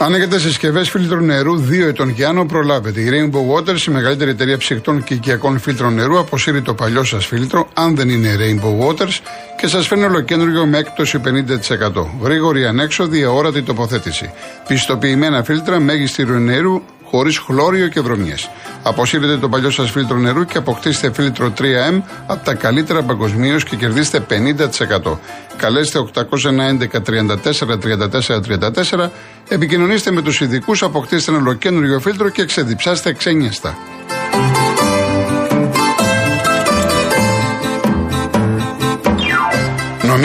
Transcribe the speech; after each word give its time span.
Αν 0.00 0.14
έχετε 0.14 0.38
συσκευές 0.38 0.90
φίλτρου 0.90 1.20
νερού 1.20 1.64
2 1.68 1.86
ετών 1.88 2.14
και 2.14 2.24
άνω, 2.24 2.46
προλάβετε. 2.46 3.00
Η 3.00 3.08
Rainbow 3.10 3.56
Waters, 3.56 3.80
η 3.86 3.90
μεγαλύτερη 3.90 4.30
εταιρεία 4.30 4.58
ψυχτών 4.58 5.04
και 5.04 5.14
οικιακών 5.14 5.58
φίλτρων 5.58 5.94
νερού, 5.94 6.18
αποσύρει 6.18 6.62
το 6.62 6.74
παλιό 6.74 7.04
σας 7.04 7.26
φίλτρο, 7.26 7.68
αν 7.74 7.96
δεν 7.96 8.08
είναι 8.08 8.36
Rainbow 8.38 8.86
Waters, 8.86 9.18
και 9.60 9.66
σας 9.66 9.86
φέρνει 9.86 10.04
ολοκέντρο 10.04 10.66
με 10.66 10.78
έκπτωση 10.78 11.20
50%. 11.24 12.06
Γρήγορη 12.22 12.66
ανέξοδη, 12.66 13.24
αόρατη 13.24 13.62
τοποθέτηση. 13.62 14.30
Πιστοποιημένα 14.68 15.42
φίλτρα, 15.42 15.78
μέγιστη 15.78 16.24
νερού, 16.24 16.82
χωρίς 17.10 17.38
χλώριο 17.38 17.88
και 17.88 18.00
βρωμιές. 18.00 18.50
Αποσύρετε 18.82 19.36
το 19.36 19.48
παλιό 19.48 19.70
σας 19.70 19.90
φίλτρο 19.90 20.16
νερού 20.16 20.44
και 20.44 20.58
αποκτήστε 20.58 21.12
φίλτρο 21.12 21.52
3M 21.58 22.02
από 22.26 22.44
τα 22.44 22.54
καλύτερα 22.54 23.02
παγκοσμίως 23.02 23.64
και 23.64 23.76
κερδίστε 23.76 24.26
50%. 24.30 25.18
Καλέστε 25.56 25.98
811 25.98 26.28
34 27.06 27.78
34 27.78 28.40
34, 28.96 29.08
επικοινωνήστε 29.48 30.10
με 30.10 30.22
τους 30.22 30.40
ειδικούς, 30.40 30.82
αποκτήστε 30.82 31.30
ένα 31.30 31.40
ολοκένουργιο 31.40 32.00
φίλτρο 32.00 32.28
και 32.28 32.44
ξεδιψάστε 32.44 33.12
ξένιαστα. 33.12 33.76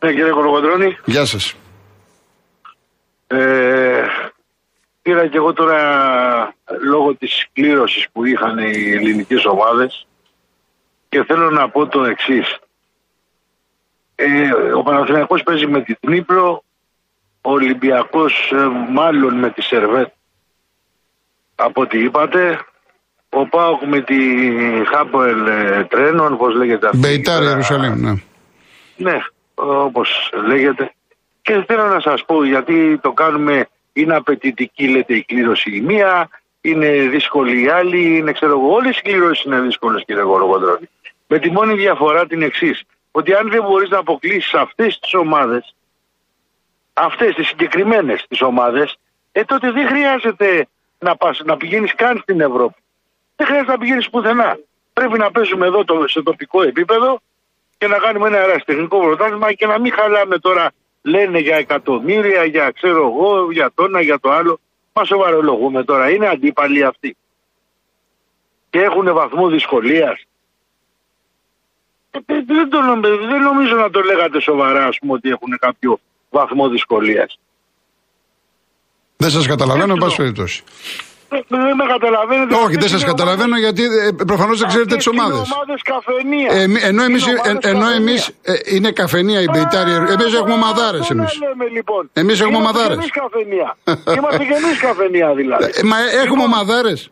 Ναι, 0.00 0.12
κύριε 0.12 0.30
Κολοκοντρώνη. 0.30 0.96
Γεια 1.04 1.24
σας. 1.24 1.54
Ε, 3.26 4.06
πήρα 5.02 5.26
και 5.26 5.36
εγώ 5.36 5.52
τώρα 5.52 6.54
λόγω 6.82 7.14
της 7.14 7.46
κλήρωσης 7.52 8.06
που 8.12 8.24
είχαν 8.24 8.58
οι 8.58 8.90
ελληνικές 8.90 9.44
ομάδες 9.44 10.06
και 11.08 11.24
θέλω 11.24 11.50
να 11.50 11.68
πω 11.68 11.86
το 11.86 12.04
εξής. 12.04 12.58
Ε, 14.14 14.50
ο 14.76 14.82
Παναθηναϊκός 14.82 15.42
παίζει 15.42 15.66
με 15.66 15.82
την 15.82 15.96
Τνίπρο, 16.00 16.62
ο 17.40 17.50
Ολυμπιακός 17.50 18.52
ε, 18.52 18.92
μάλλον 18.92 19.34
με 19.34 19.50
τη 19.50 19.62
Σερβέτ 19.62 20.08
από 21.54 21.80
ό,τι 21.80 22.02
είπατε, 22.02 22.58
ο 23.28 23.46
Πάοκ 23.46 23.82
με 23.82 24.00
τη 24.00 24.16
Χάποελ 24.84 25.46
ε, 25.46 25.84
Τρένον, 25.84 26.36
πώς 26.36 26.54
λέγεται 26.54 26.86
αυτή. 26.86 26.98
Μπεϊτάρ 26.98 27.42
Ιερουσαλήμ, 27.42 28.00
ναι. 28.00 28.12
Ναι, 28.96 29.18
όπως 29.58 30.32
λέγεται. 30.46 30.92
Και 31.42 31.64
θέλω 31.66 31.86
να 31.86 32.00
σας 32.00 32.24
πω 32.24 32.44
γιατί 32.44 32.98
το 32.98 33.12
κάνουμε, 33.12 33.68
είναι 33.92 34.14
απαιτητική 34.16 34.88
λέτε 34.88 35.14
η 35.14 35.24
κλήρωση 35.24 35.76
η 35.76 35.80
μία, 35.80 36.28
είναι 36.60 36.88
δύσκολη 36.88 37.62
η 37.62 37.68
άλλη, 37.68 38.16
είναι 38.16 38.32
ξέρω 38.32 38.52
εγώ, 38.52 38.72
όλες 38.72 38.98
οι 38.98 39.02
κληρώσεις 39.02 39.44
είναι 39.44 39.60
δύσκολες 39.60 40.04
κύριε 40.04 40.22
Γολογοντρώνη. 40.22 40.88
Με 41.26 41.38
τη 41.38 41.50
μόνη 41.50 41.74
διαφορά 41.74 42.26
την 42.26 42.42
εξής. 42.42 42.82
ότι 43.10 43.34
αν 43.34 43.50
δεν 43.50 43.62
μπορείς 43.62 43.88
να 43.88 43.98
αποκλείσεις 43.98 44.54
αυτές 44.54 44.98
τις 44.98 45.14
ομάδες, 45.14 45.74
αυτές 46.92 47.34
τις 47.34 47.46
συγκεκριμένες 47.46 48.26
τις 48.28 48.42
ομάδες, 48.42 48.98
ε 49.32 49.44
τότε 49.44 49.70
δεν 49.70 49.86
χρειάζεται 49.86 50.66
να, 50.98 51.16
πας, 51.16 51.40
να 51.44 51.56
πηγαίνεις 51.56 51.94
καν 51.94 52.18
στην 52.18 52.40
Ευρώπη. 52.40 52.74
Δεν 53.36 53.46
χρειάζεται 53.46 53.72
να 53.72 53.78
πηγαίνεις 53.78 54.10
πουθενά. 54.10 54.58
Πρέπει 54.92 55.18
να 55.18 55.30
παίζουμε 55.30 55.66
εδώ 55.66 55.84
το, 55.84 56.08
σε 56.08 56.22
τοπικό 56.22 56.62
επίπεδο 56.62 57.20
και 57.78 57.86
να 57.86 57.98
κάνουμε 57.98 58.26
ένα 58.28 58.38
αεραστεχνικό 58.38 58.98
πρωτάθλημα 59.00 59.52
και 59.52 59.66
να 59.66 59.78
μην 59.78 59.92
χαλάμε 59.92 60.38
τώρα 60.38 60.72
λένε 61.02 61.38
για 61.38 61.56
εκατομμύρια, 61.56 62.44
για 62.44 62.70
ξέρω 62.70 63.06
εγώ, 63.06 63.52
για 63.52 63.70
το 63.74 63.84
ένα, 63.84 64.00
για 64.00 64.18
το 64.18 64.30
άλλο. 64.30 64.60
Μας 64.92 65.06
σοβαρολογούμε 65.06 65.84
τώρα. 65.84 66.10
Είναι 66.10 66.28
αντίπαλοι 66.28 66.84
αυτοί. 66.84 67.16
Και 68.70 68.78
έχουν 68.78 69.12
βαθμό 69.14 69.48
δυσκολίας. 69.48 70.22
Ε, 72.10 72.18
δεν, 72.26 72.68
το, 72.70 72.78
δεν 73.28 73.42
νομίζω 73.42 73.76
να 73.76 73.90
το 73.90 74.00
λέγατε 74.00 74.40
σοβαρά, 74.40 74.86
ας 74.86 74.98
πούμε, 74.98 75.12
ότι 75.12 75.28
έχουν 75.28 75.58
κάποιο 75.58 76.00
βαθμό 76.30 76.68
δυσκολίας. 76.68 77.38
Δεν 79.16 79.30
σας 79.30 79.46
καταλαβαίνω, 79.46 79.92
εν 79.92 79.98
πάση 79.98 80.16
περιπτώσει. 80.16 80.62
Δεν 81.28 81.76
με 81.80 81.84
καταλαβαίνετε. 81.94 82.54
Όχι, 82.54 82.76
δεν 82.76 82.88
σας 82.88 83.04
καταλαβαίνω 83.04 83.56
γιατί 83.58 83.82
ε, 83.82 84.24
προφανώς 84.26 84.58
δεν 84.58 84.68
ξέρετε 84.68 84.96
τις 84.96 85.06
ομάδε. 85.06 85.34
Είναι 85.34 85.44
ομάδες 85.54 85.82
καφενείας. 85.82 86.54
Ε, 86.54 86.88
ενώ 86.88 87.02
εμεί 87.02 87.18
ενώ 87.60 87.90
εμείς, 87.90 88.28
ε, 88.42 88.52
είναι 88.74 88.90
καφενεία 88.90 89.40
η 89.40 89.48
Μπεϊτάρη. 89.52 89.90
Εμείς 89.90 90.34
έχουμε 90.34 90.52
ομαδάρες 90.52 91.10
εμείς. 91.10 91.38
Λοιπόν. 91.72 92.10
Εμείς 92.12 92.40
έχουμε 92.40 92.56
ομαδάρες. 92.56 92.96
Είμαστε 94.16 94.44
και 94.44 94.56
εμεί 94.62 94.72
καφενεία 94.80 95.34
δηλαδή. 95.34 95.64
Ε, 95.64 95.82
μα 95.82 95.96
έχουμε 95.98 96.22
λοιπόν, 96.22 96.40
ομαδάρες. 96.40 97.10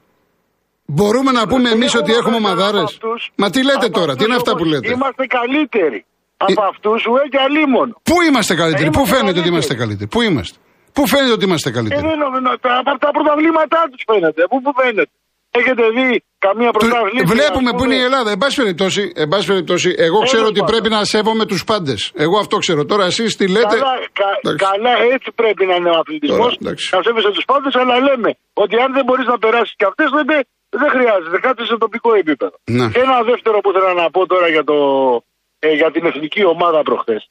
Μπορούμε 0.87 1.33
να 1.33 1.47
πούμε 1.47 1.71
εμείς 1.71 1.95
ότι 1.95 2.13
έχουμε 2.13 2.37
ομαδάρες. 2.37 2.99
Μα 3.35 3.51
τι 3.51 3.65
λέτε 3.65 3.89
τώρα, 3.89 4.17
τι 4.17 4.25
είναι 4.25 4.35
αυτά 4.35 4.57
που 4.57 4.65
λέτε; 4.65 4.91
Είμαστε 4.91 5.27
καλύτεροι. 5.27 6.05
Από 6.37 6.63
αυτούς 6.63 7.01
σου 7.01 7.11
και 7.31 7.39
αλίμον. 7.39 7.97
Πού 8.03 8.23
είμαστε 8.29 8.55
καλύτεροι, 8.55 8.91
πού 8.91 9.07
φαίνεται 9.07 9.39
ότι 9.39 9.49
είμαστε 9.49 9.75
καλύτεροι, 9.75 10.09
πού 10.09 10.23
είμαστε; 10.23 10.59
Πού 10.97 11.03
φαίνεται 11.13 11.35
ότι 11.39 11.45
είμαστε 11.49 11.71
καλύτεροι; 11.77 12.07
Ε, 12.07 12.13
από 12.93 12.99
τα 13.05 13.11
πρωταβλήματά 13.17 13.81
τους 13.91 14.03
φαίνεται. 14.09 14.43
Πού, 14.51 14.57
πού 14.65 14.73
φαίνεται; 14.81 15.15
Έχετε 15.59 15.85
δει 15.97 16.09
καμία 16.47 16.71
πρωταβλήμα. 16.77 17.27
Βλέπουμε 17.35 17.71
που 17.77 17.85
είναι 17.85 17.99
η 18.03 18.05
Ελλάδα. 18.09 18.31
Εν 18.31 18.39
πάση 18.43 18.57
περιπτώσει, 18.63 19.03
εν 19.23 19.29
πάση 19.29 19.47
περιπτώσει 19.53 19.95
εγώ 20.07 20.19
ξέρω 20.29 20.47
ότι 20.53 20.63
πρέπει 20.73 20.89
να 20.89 21.05
σέβομαι 21.05 21.45
τους 21.51 21.65
πάντες. 21.65 22.13
Εγώ 22.15 22.37
αυτό 22.39 22.57
ξέρω. 22.65 22.85
Τώρα 22.85 23.05
εσείς 23.05 23.37
τι 23.37 23.47
λέτε; 23.49 23.77
Καλά, 23.77 23.95
κα, 24.21 24.29
καλά 24.67 24.93
έτσι 25.15 25.29
πρέπει 25.41 25.67
να 25.71 25.75
είναι 25.75 25.91
ο 25.91 25.99
αθλητισμός. 26.03 26.53
Να 26.61 27.03
σέβεσαι 27.07 27.31
τους 27.37 27.45
πάντες, 27.45 27.75
αλλά 27.75 27.95
λέμε 28.09 28.31
ότι 28.53 28.75
αν 28.85 28.93
δεν 28.93 29.05
μπορείς 29.05 29.27
να 29.27 29.39
περάσεις 29.39 29.75
και 29.79 29.87
αυτές, 29.91 30.09
δεν, 30.17 30.27
δεν 30.81 30.91
χρειάζεται. 30.95 31.39
Κάτι 31.49 31.65
σε 31.71 31.77
τοπικό 31.85 32.15
επίπεδο. 32.15 32.57
Να. 32.65 32.89
Και 32.95 33.01
ένα 33.07 33.23
δεύτερο 33.31 33.57
που 33.61 33.71
θέλω 33.73 33.93
να 34.03 34.11
πω 34.11 34.27
τώρα 34.27 34.49
για, 34.49 34.65
το, 34.65 34.77
ε, 35.59 35.73
για 35.81 35.91
την 35.91 36.05
εθνική 36.11 36.45
ομάδα 36.45 36.83
προχθές 36.83 37.23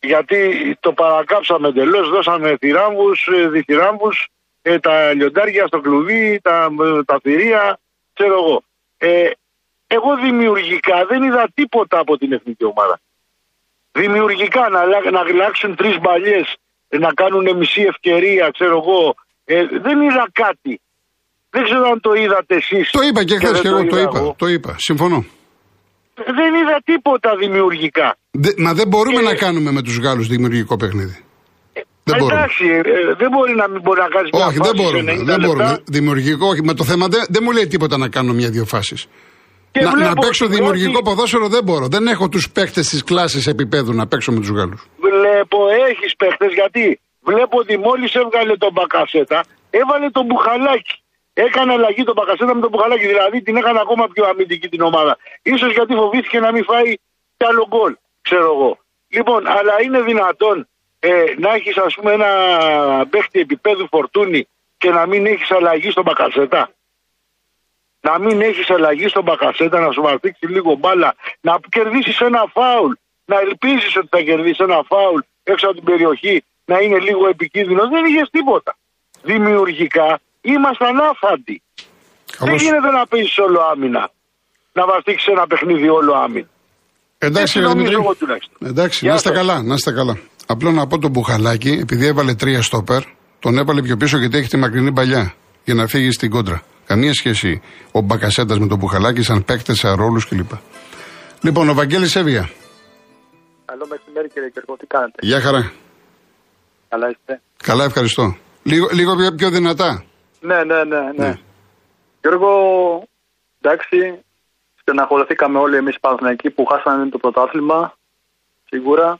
γιατί 0.00 0.38
το 0.80 0.92
παρακάψαμε 0.92 1.68
εντελώς, 1.68 2.08
δώσαμε 2.08 2.56
θηράμβους, 2.56 3.26
ε, 3.26 3.48
διθυράμβους, 3.48 4.28
ε, 4.62 4.78
τα 4.78 5.14
λιοντάρια 5.14 5.66
στο 5.66 5.80
κλουβί, 5.80 6.40
τα, 6.42 6.68
ε, 6.80 7.04
τα 7.04 7.20
θηρία, 7.22 7.78
ξέρω 8.12 8.34
εγώ. 8.34 8.62
Ε, 8.98 9.30
εγώ 9.86 10.16
δημιουργικά 10.16 11.04
δεν 11.08 11.22
είδα 11.22 11.48
τίποτα 11.54 11.98
από 11.98 12.18
την 12.18 12.32
εθνική 12.32 12.64
ομάδα. 12.64 13.00
Δημιουργικά 13.92 14.68
να, 14.68 15.10
να 15.10 15.20
αλλάξουν 15.20 15.76
τρεις 15.76 15.98
μπαλιές, 16.00 16.56
να 16.88 17.12
κάνουν 17.12 17.56
μισή 17.56 17.82
ευκαιρία, 17.82 18.50
ξέρω 18.50 18.76
εγώ. 18.76 19.14
Ε, 19.44 19.66
δεν 19.66 20.00
είδα 20.00 20.28
κάτι. 20.32 20.80
Δεν 21.50 21.64
ξέρω 21.64 21.90
αν 21.90 22.00
το 22.00 22.14
είδατε 22.14 22.54
εσείς. 22.54 22.90
Το 22.90 23.00
είπα 23.00 23.24
και 23.24 23.36
χθες 23.36 23.60
και 23.60 23.68
εγώ 23.68 23.86
το 23.86 23.98
είπα. 23.98 24.34
Το 24.36 24.46
είπα. 24.46 24.76
Συμφωνώ. 24.78 25.24
Δεν 26.14 26.54
είδα 26.54 26.80
τίποτα 26.84 27.36
δημιουργικά. 27.36 28.16
Μα 28.58 28.74
δεν 28.74 28.88
μπορούμε 28.88 29.20
να 29.20 29.34
κάνουμε 29.34 29.70
με 29.70 29.82
τους 29.82 29.98
Γάλλους 29.98 30.26
δημιουργικό 30.28 30.76
παιχνίδι. 30.76 31.24
Δεν 32.04 32.22
Εντάξει, 32.22 32.64
ε, 32.64 33.14
δεν 33.14 33.30
μπορεί 33.30 33.54
να 33.54 33.68
μην 33.68 33.80
μπορεί 33.80 34.00
να 34.00 34.08
κάνεις 34.08 34.30
Όχι, 34.32 34.58
δεν 34.62 34.74
μπορούμε. 34.76 35.12
Δεν 35.22 35.40
μπορούμε. 35.40 35.82
Δημιουργικό, 35.84 36.46
όχι. 36.46 36.62
Με 36.62 36.74
το 36.74 36.84
θέμα 36.84 37.06
δεν, 37.08 37.24
δεν 37.28 37.42
μου 37.44 37.52
λέει 37.52 37.66
τίποτα 37.66 37.96
να 37.96 38.08
κάνω 38.08 38.32
μια-δύο 38.32 38.64
φάσεις. 38.64 39.06
Να, 39.72 39.96
να 39.96 40.14
παίξω 40.14 40.46
δημιουργικό 40.46 41.02
ποδόσφαιρο 41.02 41.48
δεν 41.48 41.64
μπορώ. 41.64 41.86
Δεν 41.88 42.06
έχω 42.06 42.28
τους 42.28 42.50
παίχτε 42.50 42.80
της 42.80 43.04
κλάσης 43.04 43.46
επίπεδου 43.46 43.92
να 43.94 44.06
παίξω 44.06 44.32
με 44.32 44.40
τους 44.40 44.48
Γάλλους. 44.48 44.86
Βλέπω, 44.96 45.58
έχεις 45.88 46.16
παίχτε 46.16 46.46
γιατί 46.46 47.00
βλέπω 47.20 47.58
ότι 47.58 47.78
μόλις 47.78 48.14
έβγαλε 48.14 48.56
τον 48.56 48.72
Μπακασέτα, 48.72 49.44
έβαλε 49.70 50.10
τον 50.10 50.24
Μπουχαλάκι. 50.24 50.94
Έκανε 51.32 51.72
αλλαγή 51.72 52.02
τον 52.02 52.14
Μπακασέτα 52.16 52.54
με 52.54 52.60
τον 52.60 52.70
Μπουχαλάκι. 52.70 53.06
Δηλαδή 53.06 53.42
την 53.42 53.56
έκανε 53.56 53.78
ακόμα 53.84 54.08
πιο 54.12 54.24
αμυντική 54.30 54.68
την 54.68 54.80
ομάδα. 54.80 55.16
σω 55.60 55.66
γιατί 55.66 55.94
φοβήθηκε 55.94 56.38
να 56.40 56.52
μην 56.52 56.64
φάει 56.64 56.90
κι 57.36 57.46
άλλο 57.50 57.66
γκολ, 57.68 57.92
ξέρω 58.30 58.52
εγώ. 58.54 58.78
Λοιπόν, 59.08 59.46
αλλά 59.46 59.82
είναι 59.82 60.00
δυνατόν 60.00 60.68
ε, 60.98 61.24
να 61.38 61.54
έχεις 61.54 61.76
ας 61.76 61.94
πούμε 61.94 62.12
ένα 62.12 62.26
παίχτη 63.10 63.40
επίπεδου 63.40 63.86
φορτούνη 63.88 64.48
και 64.78 64.90
να 64.90 65.06
μην 65.06 65.26
έχεις 65.26 65.50
αλλαγή 65.50 65.90
στον 65.90 66.04
Μπακασέτα. 66.04 66.70
Να 68.00 68.18
μην 68.18 68.40
έχεις 68.40 68.70
αλλαγή 68.70 69.08
στον 69.08 69.22
Μπακασέτα, 69.22 69.80
να 69.80 69.92
σου 69.92 70.02
βαρθίξει 70.02 70.46
λίγο 70.46 70.74
μπάλα, 70.74 71.14
να 71.40 71.58
κερδίσεις 71.68 72.20
ένα 72.20 72.44
φάουλ, 72.52 72.92
να 73.24 73.40
ελπίζεις 73.40 73.96
ότι 73.96 74.08
θα 74.10 74.20
κερδίσεις 74.20 74.58
ένα 74.58 74.82
φάουλ 74.86 75.20
έξω 75.42 75.66
από 75.66 75.74
την 75.74 75.84
περιοχή, 75.84 76.44
να 76.64 76.78
είναι 76.78 76.98
λίγο 76.98 77.28
επικίνδυνος. 77.28 77.88
Δεν 77.88 78.04
είχες 78.04 78.30
τίποτα. 78.30 78.76
Δημιουργικά 79.22 80.20
ήμασταν 80.40 81.00
άφαντοι. 81.00 81.62
Δεν 82.38 82.54
γίνεται 82.54 82.90
να 82.90 83.06
πει 83.06 83.40
όλο 83.40 83.60
άμυνα. 83.60 84.10
Να 84.72 84.86
βαστίξεις 84.86 85.28
ένα 85.28 85.46
παιχνίδι 85.46 85.88
όλο 85.88 86.14
άμυνα. 86.14 86.48
Εντάξει, 87.22 87.60
Δημήτρη. 87.60 87.96
Εντάξει, 88.58 89.06
να 89.06 89.14
είστε 89.14 89.30
καλά, 89.30 89.62
να 89.62 89.74
είστε 89.74 89.92
καλά. 89.92 90.18
Απλό 90.46 90.70
να 90.70 90.86
πω 90.86 90.98
τον 90.98 91.10
Μπουχαλάκη, 91.10 91.70
επειδή 91.70 92.06
έβαλε 92.06 92.34
τρία 92.34 92.62
στόπερ, 92.62 93.02
Τον 93.38 93.58
έβαλε 93.58 93.82
πιο 93.82 93.96
πίσω 93.96 94.18
γιατί 94.18 94.36
έχει 94.38 94.48
τη 94.48 94.56
μακρινή 94.56 94.92
παλιά 94.92 95.34
για 95.64 95.74
να 95.74 95.86
φύγει 95.86 96.10
στην 96.10 96.30
κόντρα. 96.30 96.62
Καμία 96.86 97.14
σχέση 97.14 97.62
ο 97.92 98.00
Μπακασέτας 98.00 98.58
με 98.58 98.66
τον 98.66 98.78
Μπουχαλάκη, 98.78 99.22
σαν 99.22 99.44
παίκτες, 99.44 99.78
σαν 99.78 99.94
ρόλους 99.94 100.28
κλπ. 100.28 100.50
Λοιπόν, 101.40 101.68
ο 101.68 101.74
Βαγγέλης 101.74 102.16
Εύβοια. 102.16 102.50
Καλό 103.64 103.86
μεσημέρι 103.90 104.28
κύριε 104.28 104.48
Κερκό, 104.48 104.76
τι 104.76 104.86
κάνετε; 104.86 105.18
Γεια 105.20 105.40
χαρά. 105.40 105.72
Καλά 106.88 107.08
είστε; 107.10 107.40
Καλά, 107.62 107.84
ευχαριστώ. 107.84 108.36
Λίγο, 108.62 108.88
λίγο 108.92 109.16
πιο, 109.16 109.32
πιο 109.32 109.50
δυνατά. 109.50 110.04
Ναι, 110.40 110.64
ναι, 110.64 110.84
ναι, 110.84 111.00
ναι. 111.16 111.26
Ναι. 111.26 111.34
Γιώργο, 112.20 112.50
εντάξει, 113.60 113.96
στεναχωρηθήκαμε 114.90 115.58
όλοι 115.58 115.76
εμείς 115.76 115.94
οι 115.94 116.00
Παναθηναϊκοί 116.00 116.50
που 116.50 116.64
χάσαμε 116.64 117.08
το 117.08 117.18
πρωτάθλημα, 117.18 117.96
σίγουρα. 118.68 119.18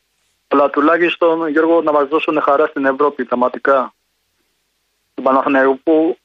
Αλλά 0.48 0.70
τουλάχιστον, 0.70 1.48
Γιώργο, 1.48 1.82
να 1.82 1.92
μας 1.92 2.08
δώσουν 2.08 2.40
χαρά 2.40 2.66
στην 2.66 2.84
Ευρώπη, 2.84 3.24
πραγματικά. 3.24 3.94
Του 5.14 5.22
Παναθηναϊκού 5.22 5.80
που, 5.82 6.18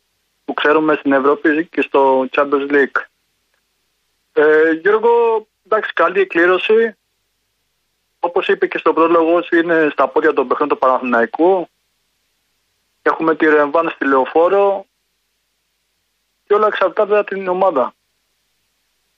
που 0.46 0.54
ξέρουμε 0.54 0.96
στην 0.96 1.12
Ευρώπη 1.12 1.66
και 1.66 1.82
στο 1.82 2.28
Champions 2.32 2.72
League. 2.72 3.02
Ε, 4.34 4.72
Γιώργο, 4.72 5.48
εντάξει, 5.66 5.94
καλή 5.94 6.20
εκκλήρωση. 6.20 6.96
Όπως 8.20 8.48
είπε 8.48 8.68
και 8.68 8.78
στο 8.78 8.94
πρόλογο, 8.94 9.44
είναι 9.52 9.90
στα 9.92 10.08
πόδια 10.08 10.34
των 10.34 10.48
παιχνών 10.48 10.70
του 10.70 10.78
Παναθηναϊκού. 10.78 11.68
Έχουμε 13.02 13.36
τη 13.36 13.46
Ρεμβάν 13.46 13.90
στη 13.90 14.06
Λεωφόρο 14.06 14.86
και 16.46 16.54
όλα 16.54 16.68
εξαρτάται 16.68 17.18
από 17.18 17.30
την 17.30 17.48
ομάδα. 17.48 17.94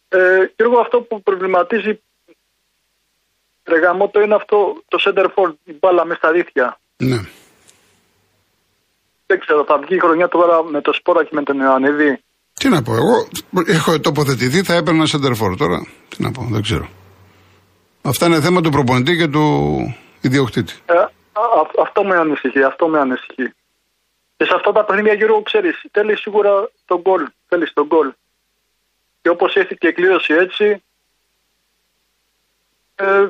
Ε, 0.09 0.17
Γιώργο, 0.55 0.79
αυτό 0.79 1.01
που 1.01 1.21
προβληματίζει 1.21 2.01
Ρεγαμότο 3.63 4.21
είναι 4.21 4.35
αυτό 4.35 4.81
το 4.87 4.97
center 5.05 5.25
for 5.25 5.53
η 5.63 5.73
μπάλα 5.79 6.05
μες 6.05 6.17
στα 6.17 6.31
δίχτυα. 6.31 6.79
Ναι. 6.97 7.19
Δεν 9.25 9.39
ξέρω, 9.39 9.63
θα 9.67 9.77
βγει 9.77 9.95
η 9.95 9.99
χρονιά 9.99 10.27
τώρα 10.27 10.63
με 10.63 10.81
το 10.81 10.93
σπόρα 10.93 11.23
και 11.23 11.29
με 11.33 11.43
τον 11.43 11.59
Ιωαννίδη. 11.59 12.23
Τι 12.53 12.69
να 12.69 12.81
πω, 12.81 12.93
εγώ 12.93 13.27
έχω 13.65 13.99
τοποθετηθεί, 13.99 14.63
θα 14.63 14.73
έπαιρνα 14.73 15.05
σεντερφόρ 15.05 15.55
τώρα. 15.57 15.87
Τι 16.09 16.23
να 16.23 16.31
πω, 16.31 16.47
δεν 16.51 16.61
ξέρω. 16.61 16.89
Αυτά 18.01 18.25
είναι 18.25 18.41
θέμα 18.41 18.61
του 18.61 18.69
προπονητή 18.69 19.17
και 19.17 19.27
του 19.27 19.45
ιδιοκτήτη. 20.21 20.73
Ε, 20.85 20.93
α- 20.93 21.07
α- 21.41 21.81
αυτό 21.81 22.03
με 22.03 22.15
ανησυχεί, 22.17 22.63
αυτό 22.63 22.87
με 22.87 22.99
ανησυχεί. 22.99 23.53
Και 24.37 24.45
σε 24.45 24.53
αυτά 24.55 24.71
τα 24.71 24.85
παιχνίδια, 24.85 25.13
Γιώργο, 25.13 25.41
ξέρεις, 25.41 25.81
θέλεις 25.91 26.19
σίγουρα 26.19 26.69
τον 26.85 26.99
γκολ. 27.01 27.27
Θέλεις 27.47 27.73
τον 27.73 27.85
γκολ. 27.85 28.11
Και 29.27 29.33
όπως 29.33 29.55
ήρθε 29.55 29.75
και 29.79 29.87
η 29.87 29.91
κλήρωση 29.93 30.33
έτσι, 30.33 30.83
ε, 32.95 33.27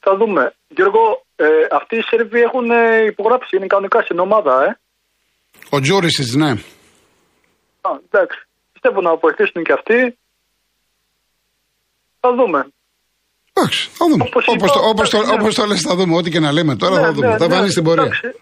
θα 0.00 0.16
δούμε. 0.16 0.54
Γιώργο, 0.68 1.24
ε, 1.36 1.46
αυτοί 1.70 1.96
οι 1.96 2.02
Σέρβοι 2.02 2.40
έχουν 2.40 2.70
ε, 2.70 3.04
υπογράψει, 3.04 3.56
είναι 3.56 3.66
κανονικά 3.66 4.00
στην 4.00 4.18
ομάδα, 4.18 4.64
ε. 4.64 4.78
Ο 5.70 5.80
Τζόρισιτ, 5.80 6.34
ναι. 6.34 6.50
Α, 7.80 7.90
εντάξει. 8.10 8.38
Πιστεύω 8.72 9.00
να 9.00 9.16
βοηθήσουν 9.16 9.62
και 9.64 9.72
αυτοί. 9.72 10.18
Θα 12.20 12.34
δούμε. 12.34 12.68
Εντάξει, 13.52 13.88
θα 13.92 14.06
δούμε. 14.10 14.24
Όπως 14.26 14.44
Όπως 14.48 14.70
είπα, 14.70 14.80
το, 14.80 14.88
όπως 14.88 15.10
το, 15.10 15.16
εντάξει, 15.16 15.34
ναι. 15.34 15.40
όπως 15.42 15.54
το 15.54 15.64
λες 15.66 15.80
θα 15.80 15.94
δούμε, 15.96 16.16
ό,τι 16.16 16.30
και 16.30 16.40
να 16.40 16.52
λέμε 16.52 16.76
τώρα 16.76 16.94
θα 16.94 17.06
Ναι, 17.06 17.12
δούμε. 17.12 17.26
ναι, 17.26 17.36
θα 17.36 17.46
ναι, 17.46 17.54
φανεί 17.54 17.70
στην 17.70 17.84
πορεία. 17.84 18.02
Εντάξει. 18.02 18.40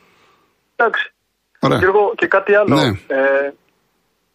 εντάξει. 0.76 1.12
Ωραία. 1.60 1.78
Γιώργο, 1.78 2.12
και 2.16 2.26
κάτι 2.26 2.54
άλλο. 2.54 2.74
Ναι. 2.74 2.88
Ε, 3.06 3.52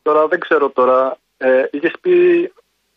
τώρα 0.02 0.28
δεν 0.28 0.40
ξέρω 0.40 0.70
τώρα. 0.70 1.18
Ε, 1.42 1.64
Είχες 1.72 1.94
πει, 2.02 2.12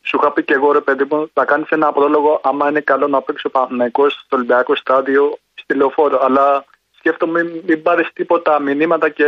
σου 0.03 0.17
είχα 0.21 0.33
πει 0.33 0.43
και 0.45 0.55
εγώ 0.55 0.73
ρε 0.73 0.81
παιδί 0.81 1.05
μου, 1.11 1.31
να 1.35 1.45
κάνεις 1.45 1.69
ένα 1.69 1.93
πρόλογο 1.93 2.41
άμα 2.45 2.69
είναι 2.69 2.81
καλό 2.81 3.07
να 3.09 3.21
παίξεις 3.23 3.45
ο 3.45 3.51
Παναθηναϊκός 3.51 4.13
στο 4.25 4.37
Ολυμπιακό 4.37 4.77
στάδιο 4.77 5.39
στη 5.55 5.75
λεωφόρο. 5.75 6.19
Αλλά 6.23 6.65
σκέφτομαι 6.99 7.43
μην, 7.45 7.63
μην 7.67 7.83
πάρεις 7.83 8.09
τίποτα 8.13 8.61
μηνύματα 8.61 9.09
και 9.09 9.25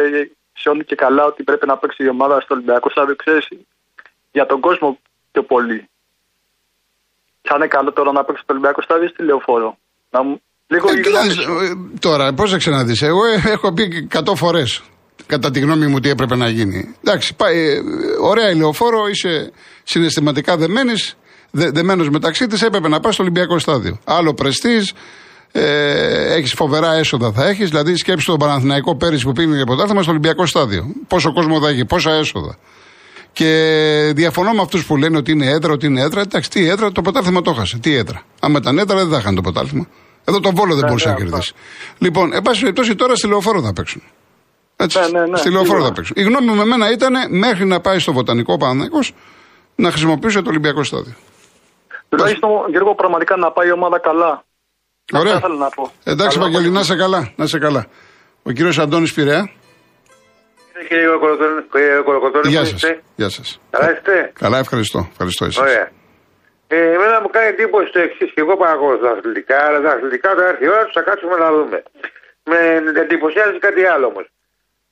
σε 0.52 0.69
όλη 0.69 0.84
και 0.84 0.94
καλά 0.94 1.25
ότι 1.25 1.43
πρέπει 1.43 1.66
να 1.66 1.76
παίξει 1.76 2.05
η 2.05 2.08
ομάδα 2.08 2.40
στο 2.40 2.55
Ολυμπιακό 2.55 2.90
στάδιο. 2.90 3.16
Ξέρεις, 3.16 3.49
για 4.32 4.46
τον 4.46 4.61
κόσμο 4.61 4.99
πιο 5.32 5.43
πολύ. 5.43 5.88
Θα 7.43 7.55
είναι 7.56 7.66
καλό 7.66 7.93
τώρα 7.93 8.12
να 8.12 8.25
παίξεις 8.25 8.44
στο 8.44 8.52
Ολυμπιακό 8.52 8.82
στάδιο 8.82 9.08
στη 9.08 9.22
λεωφόρο. 9.22 9.78
Να 10.11 10.22
μου, 10.22 10.43
λίγο 10.66 10.88
Ε, 10.88 10.93
η 10.93 11.00
κοίτα, 11.00 11.11
γνώμη 11.19 11.31
σου. 11.32 11.52
ε, 11.52 11.99
τώρα, 12.00 12.32
πρόσεξε 12.34 12.70
να 12.70 12.84
δεις. 12.84 13.02
Εγώ 13.02 13.25
ε, 13.25 13.43
έχω 13.50 13.72
πει 13.72 14.08
100 14.12 14.34
φορές 14.34 14.82
κατά 15.26 15.50
τη 15.50 15.61
γνώμη 15.61 15.87
μου 15.87 16.00
τι 16.00 16.09
έπρεπε 16.09 16.37
να 16.37 16.49
γίνει. 16.49 16.94
Εντάξει, 17.05 17.35
πάει, 17.35 17.59
ε, 17.59 17.81
ωραία 18.21 18.50
η 18.50 18.55
λεωφόρο, 18.55 19.09
είσαι 19.09 19.53
συναισθηματικά 19.82 20.56
δεμένης, 20.56 21.17
δε, 21.50 21.71
δεμένος 21.71 22.09
μεταξύ 22.09 22.47
της, 22.47 22.62
έπρεπε 22.62 22.88
να 22.88 23.00
πας 23.00 23.15
στο 23.15 23.23
Ολυμπιακό 23.23 23.59
στάδιο. 23.59 23.99
Άλλο 24.05 24.35
πρεστής, 24.35 24.93
ε, 25.53 26.35
έχεις 26.35 26.53
φοβερά 26.53 26.94
έσοδα 26.94 27.32
θα 27.32 27.47
έχεις. 27.47 27.69
Δηλαδή, 27.69 27.97
σκέψει 27.97 28.26
τον 28.26 28.38
Παναθηναϊκό 28.38 28.97
πέρυσι 28.97 29.25
που 29.25 29.32
πήγαινε 29.32 29.56
για 29.56 29.65
πρωτάθλημα 29.65 30.03
στο 30.03 30.11
Ολυμπιακό 30.11 30.47
στάδιο. 30.47 30.94
Πόσο 31.09 31.32
κόσμο 31.32 31.61
θα 31.61 31.69
έχει, 31.69 31.85
πόσα 31.85 32.12
έσοδα. 32.12 32.56
Και 33.32 34.12
διαφωνώ 34.15 34.53
με 34.53 34.61
αυτούς 34.61 34.87
που 34.87 34.97
λένε 34.97 35.17
ότι 35.17 35.32
είναι 35.32 35.47
έδρα, 35.47 35.73
ότι 35.73 35.87
είναι 35.87 36.00
έδρα. 36.00 36.21
Εντάξει, 36.21 36.50
τι 36.50 36.69
έδρα, 36.69 36.93
το 36.93 37.03
πρωτάθλημα 37.03 37.41
το 37.41 37.53
χάσε. 37.53 37.79
Τι 37.79 37.94
έδρα. 37.94 38.23
Αν 38.41 38.55
ήταν 38.55 38.79
έδρα, 38.79 38.97
δεν 38.97 39.09
θα 39.09 39.19
είχαν 39.19 39.35
το 39.35 39.41
πρωτάθλημα. 39.41 39.87
Εδώ 40.25 40.41
τον 40.41 40.55
Βόλο 40.55 40.75
δεν 40.75 40.82
Ναι, 40.82 40.87
μπορούσε 40.87 41.09
ναι, 41.09 41.15
να 41.15 41.21
κερδίσει. 41.21 41.53
Λοιπόν, 41.99 42.32
εν 42.32 42.43
πάση 42.43 42.61
περιπτώσει 42.61 42.94
τώρα 42.94 43.15
στη 43.15 43.26
λεωφόρο 43.26 43.62
θα 43.62 43.73
παίξουν. 43.73 44.03
Έτσι, 44.85 44.99
Ναι, 44.99 45.19
ναι, 45.21 45.27
ναι, 45.27 45.37
στη 45.37 45.51
λεωφόρο 45.51 45.67
σίγουρα. 45.71 45.87
θα 45.89 45.93
παίξουν. 45.93 46.15
Η 46.19 46.23
γνώμη 46.23 46.47
μου 46.47 46.55
με 46.55 46.65
μένα 46.65 46.91
ήταν 46.91 47.15
μέχρι 47.29 47.65
να 47.65 47.81
πάει 47.81 47.99
στο 47.99 48.13
βοτανικό 48.13 48.57
Παναθηναϊκός 48.57 49.15
να 49.75 49.91
χρησιμοποιήσει 49.91 50.43
το 50.43 50.51
Ολυμπιακό 50.51 50.83
στάδιο. 50.85 51.15
Τουλάχιστον, 52.09 52.51
Γιώργο, 52.69 52.95
πραγματικά 52.95 53.37
να 53.37 53.51
πάει 53.51 53.69
η 53.69 53.73
ομάδα 53.73 53.99
καλά. 53.99 54.45
Ωραία. 55.13 55.35
Αυτό 55.35 55.47
ήθελα 55.47 55.59
να 55.67 55.69
πω. 55.69 55.93
Εντάξει, 56.05 56.39
Καλό 56.39 56.51
Βαγγέλη, 56.51 56.71
να 56.73 56.81
απόγευμα. 56.81 56.83
σε 56.83 56.97
καλά. 57.03 57.33
Να 57.37 57.47
σε 57.47 57.59
καλά. 57.59 57.87
Ο 58.43 58.51
κύριος 58.51 58.79
Αντώνης 58.79 59.13
Πειραιά. 59.15 59.51
Κύριε 60.89 61.07
Κολοκοτρώνη, 61.07 61.63
κύριε 61.73 62.01
Κολοκοτρώνη, 62.09 62.49
Γεια 62.49 62.61
που 62.61 62.67
σας. 62.67 62.75
είστε; 62.83 63.03
Γεια 63.17 63.29
σας. 63.29 63.49
Καλά 63.71 63.89
είστε; 63.93 64.33
Καλά, 64.43 64.59
ευχαριστώ. 64.59 65.09
Ευχαριστώ 65.11 65.45
εσείς. 65.45 65.59
Ωραία. 65.67 65.87
Ε, 66.67 66.77
εμένα 66.97 67.17
μου 67.23 67.29
κάνει 67.35 67.49
εντύπωση 67.55 67.89
το 67.93 68.01
εξής 68.07 68.29
και 68.35 68.41
εγώ 68.45 68.55
παρακολουθώ 68.57 68.97
τα 69.07 69.11
αθλητικά, 69.17 69.59
αλλά 69.67 69.81
τα 69.87 69.91
αθλητικά 69.97 70.29
όταν 70.35 70.45
έρθει 70.51 70.65
η 70.65 70.71
ώρα 70.75 70.83
τους 70.87 70.93
θα 70.99 71.03
κάτσουμε 71.09 71.37
να 71.45 71.49
δούμε. 71.57 71.79
Με 72.51 72.59
εντυπωσιάζει 73.05 73.59
κάτι 73.67 73.83
άλλο 73.95 74.07
όμως. 74.13 74.27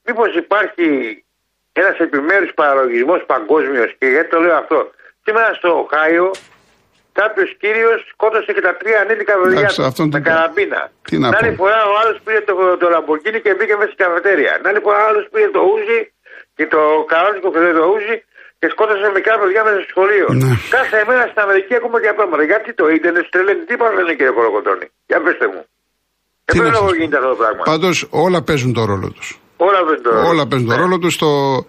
Μήπως 0.06 0.31
υπάρχει 0.44 0.87
ένας 1.81 1.96
επιμέρους 2.06 2.50
παραλογισμός 2.60 3.20
παγκόσμιος 3.32 3.90
και 3.99 4.06
γιατί 4.14 4.28
το 4.34 4.38
λέω 4.44 4.56
αυτό. 4.62 4.78
Σήμερα 5.25 5.49
στο 5.60 5.69
Οχάιο 5.82 6.26
κάποιος 7.20 7.50
κύριος 7.62 8.00
σκότωσε 8.12 8.50
και 8.56 8.62
τα 8.69 8.72
τρία 8.81 8.99
ανήλικα 9.04 9.34
παιδιά 9.40 9.58
Εντάξει, 9.58 9.76
του 9.78 9.84
αυτόν 9.90 10.06
με 10.12 10.19
τι- 10.20 10.28
καραμπίνα. 10.28 10.81
τι 11.08 11.14
να 11.22 11.28
Την 11.28 11.37
άλλη 11.38 11.50
πω. 11.56 11.58
φορά 11.62 11.81
ο 11.93 11.94
άλλος 12.00 12.16
πήρε 12.25 12.40
το, 12.49 12.54
το 12.82 12.87
Lamborghini 12.94 13.38
και 13.44 13.52
μπήκε 13.56 13.75
μέσα 13.81 13.90
στην 13.93 14.00
καφετέρια. 14.04 14.52
Την 14.58 14.66
άλλη 14.70 14.81
φορά 14.87 14.99
ο 15.04 15.06
άλλος 15.10 15.25
πήρε 15.32 15.49
το 15.56 15.62
Ούζι 15.70 16.00
και 16.56 16.67
το 16.74 16.81
καρόνικο 17.12 17.48
και 17.55 17.58
το 17.81 17.84
Ούζι 17.93 18.17
και 18.58 18.67
σκότωσε 18.74 19.06
μικρά 19.19 19.34
παιδιά 19.41 19.60
μέσα 19.67 19.79
στο 19.81 19.88
σχολείο. 19.94 20.27
Ναι. 20.43 20.53
Κάθε 20.77 20.98
μέρα 21.08 21.22
στην 21.31 21.41
Αμερική 21.46 21.72
ακούμε 21.79 21.98
για 22.05 22.15
πράγματα. 22.19 22.43
Γιατί 22.53 22.69
το 22.81 22.84
ίντερνετ 22.96 23.24
τρελαίνει, 23.34 23.62
τι 23.69 23.74
πάνε 23.81 23.93
λένε 23.98 24.12
κύριε 24.19 24.32
Κολοκοτρώνη; 24.38 24.86
Για 25.10 25.19
πετε 25.27 25.46
μου. 25.53 25.60
Τι 26.46 26.53
Δεν 26.53 26.56
να 26.56 26.62
πρέπει 26.62 26.77
σας 26.77 26.84
να 26.84 26.91
πω. 26.91 26.94
γίνεται 27.00 27.17
αυτό 27.20 27.29
το 27.34 27.38
πράγμα; 27.43 27.62
Πάντως 27.72 27.96
όλα 28.24 28.41
παίζουν 28.48 28.72
το 28.79 28.82
ρόλο 28.91 29.08
τους. 29.17 29.29
Όλα 29.69 29.81
δεν 29.88 30.02
το. 30.02 30.28
Όλα 30.28 30.46
παίζουν 30.46 30.69
το 30.69 30.74
Ναι. 30.74 30.81
ρόλο 30.81 30.98
του. 30.98 31.08
Το, 31.19 31.64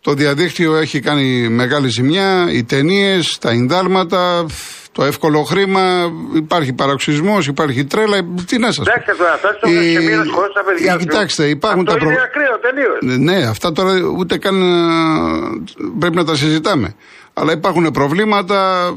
το 0.00 0.12
διαδίκτυο 0.14 0.76
έχει 0.76 1.00
κάνει 1.00 1.48
μεγάλη 1.48 1.88
ζημιά. 1.88 2.46
Οι 2.52 2.64
ταινίες, 2.64 3.38
τα 3.38 3.52
ινδάλματα, 3.52 4.46
το 4.92 5.04
εύκολο 5.04 5.42
χρήμα. 5.42 6.12
Υπάρχει 6.34 6.72
παροξισμό, 6.72 7.38
υπάρχει 7.46 7.84
τρέλα. 7.84 8.18
Τι 8.46 8.58
να 8.58 8.72
σας 8.72 8.84
πω. 8.86 8.90
Εντάξει 8.92 9.18
τώρα, 9.18 9.32
αυτά 9.32 9.58
το 9.60 9.68
Η- 9.70 9.92
σε 9.92 10.00
μήνες 10.00 10.28
χωρίς 10.30 10.52
τα 10.54 10.62
παιδιά 10.64 10.86
η- 10.94 10.98
σου. 11.00 11.06
Κοιτάξτε, 11.06 11.44
υπάρχουν 11.48 11.80
αυτό 11.80 11.92
τα 11.92 11.98
προ- 11.98 12.10
είναι 12.10 12.20
ακραίο 12.22 12.58
τελείως. 12.58 13.18
Ναι, 13.20 13.46
αυτά 13.48 13.72
τώρα 13.72 13.92
ούτε 14.18 14.38
καν 14.38 14.62
ε, 14.62 15.86
πρέπει 15.98 16.16
να 16.16 16.24
τα 16.24 16.34
συζητάμε. 16.34 16.94
Αλλά 17.34 17.52
υπάρχουν 17.52 17.90
προβλήματα, 17.90 18.90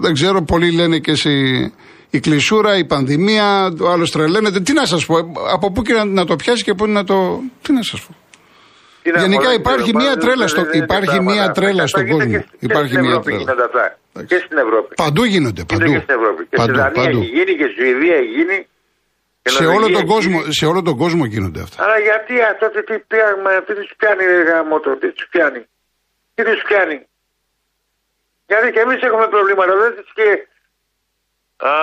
δεν 0.00 0.12
ξέρω, 0.14 0.42
πολλοί 0.42 0.70
λένε 0.70 0.98
και 0.98 1.10
εσύ 1.10 1.32
η 2.16 2.20
κλεισούρα, 2.20 2.76
η 2.76 2.84
πανδημία, 2.84 3.72
ο 3.80 3.88
άλλος 3.90 4.10
τρελαίνεται. 4.10 4.60
Τι 4.60 4.72
να 4.72 4.86
σας 4.86 5.06
πω, 5.06 5.14
από 5.52 5.72
πού 5.72 5.82
και 5.82 5.92
να, 5.92 6.04
να 6.04 6.24
το 6.24 6.36
πιάσει 6.36 6.62
και 6.62 6.74
πού 6.74 6.86
να 6.86 7.04
το. 7.04 7.40
Τι 7.62 7.72
να 7.72 7.82
σας 7.82 8.00
πω. 8.06 8.16
Τι 9.02 9.10
να 9.10 9.20
Γενικά 9.20 9.42
πω, 9.42 9.48
δεν 9.48 9.58
υπάρχει 9.60 9.82
ξέρω, 9.92 9.98
μία 9.98 10.08
δεν- 10.14 10.18
τρέλα 10.18 10.36
δεν- 10.36 10.48
στο- 10.48 10.62
δεν 10.62 10.72
είναι 10.74 10.84
υπάρχει 10.84 11.06
πράγματα. 11.06 11.32
μία 11.32 11.44
τρέλα 11.58 11.82
Αυτά 11.82 11.86
στον 11.86 12.02
γίνεται 12.06 12.24
κόσμο. 12.24 12.38
και- 12.38 12.56
και 12.58 12.66
Υπάρχει 12.70 12.88
στην 12.92 13.00
μία 13.00 13.08
Ευρώπη 13.10 13.26
τρέλα. 13.30 13.42
γίνονται 13.42 13.64
αυτά. 13.70 13.84
Και 14.30 14.38
στην 14.44 14.56
Ευρώπη. 14.64 14.90
Παντού 15.04 15.22
γίνονται, 15.32 15.62
Είναι 15.64 15.72
παντού. 15.72 15.92
και 15.92 16.00
στην 16.04 16.14
Ευρώπη. 16.18 16.40
Και 16.50 16.56
Παντού, 16.60 16.72
στη 16.74 16.80
Δανία 16.82 17.02
παντού. 17.02 17.18
έχει 17.22 17.30
γίνει 17.36 17.52
και 17.60 17.66
στη 17.70 17.76
Σουηδία 17.80 18.16
έχει 18.22 18.32
γίνει. 18.38 18.58
και 19.42 19.50
Σε 19.50 19.64
όλο, 19.64 19.72
Νορβηγία 19.72 19.96
τον 19.96 20.04
έχει 20.04 20.12
κόσμο, 20.14 20.36
γίνει. 20.40 20.54
σε 20.58 20.64
όλο 20.70 20.80
τον 20.88 20.96
κόσμο 21.02 21.24
γίνονται 21.32 21.60
αυτά. 21.66 21.76
Αλλά 21.84 21.96
γιατί 22.08 22.34
αυτό 22.52 22.64
τι, 22.74 22.80
τι, 22.88 22.94
πιάνουμε, 23.10 23.50
τι 23.66 23.72
τους 23.78 23.90
πιάνει 23.98 24.22
ρε 24.32 24.42
γαμότο, 24.50 24.90
τι 25.00 25.08
τους 25.16 25.26
πιάνει. 25.32 25.62
Τι 26.34 26.40
τους 26.48 26.60
πιάνει. 26.68 26.98
Γιατί 28.50 28.66
και 28.74 28.80
εμείς 28.86 28.98
έχουμε 29.08 29.26
προβλήματα, 29.34 29.72
δεν 29.82 29.90
τις 29.98 30.10
και... 30.18 30.28
Α, 31.56 31.74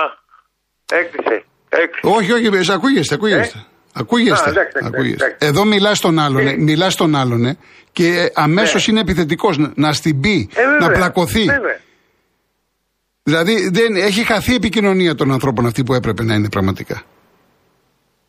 έκλεισε, 1.00 1.44
έκλεισε. 1.68 2.16
Όχι, 2.16 2.32
όχι, 2.32 2.64
σε 2.64 2.72
ακούγεστε, 2.72 3.14
ακούγεστε. 3.14 3.64
Ακούγεστε. 3.94 4.48
Ε; 4.48 4.48
Α, 4.48 4.52
εντάξει, 4.52 4.70
εντάξει, 4.76 4.94
ακούγεστε. 4.96 5.24
εντάξει. 5.24 5.46
Εδώ 5.48 5.64
μιλάς 5.64 5.98
στον 5.98 6.18
άλλον, 6.18 6.46
Ε. 6.46 6.56
μιλάς 6.56 6.92
στον 6.92 7.14
άλλον 7.16 7.44
ε, 7.44 7.56
και 7.92 8.30
αμέσως 8.34 8.86
Ναι. 8.86 8.92
είναι 8.92 9.00
επιθετικός 9.00 9.58
να, 9.58 9.72
να 9.74 9.92
στην 9.92 10.20
πει, 10.20 10.48
Ε, 10.54 10.62
βέβαια, 10.62 10.78
να 10.78 10.90
πλακωθεί. 10.90 11.44
Βέβαια. 11.44 11.80
Δηλαδή 13.22 13.68
δεν, 13.72 13.96
έχει 13.96 14.24
χαθεί 14.24 14.52
η 14.52 14.54
επικοινωνία 14.54 15.14
των 15.14 15.32
ανθρώπων 15.32 15.66
αυτή 15.66 15.82
που 15.84 15.94
έπρεπε 15.94 16.22
να 16.22 16.34
είναι 16.34 16.48
πραγματικά. 16.48 17.02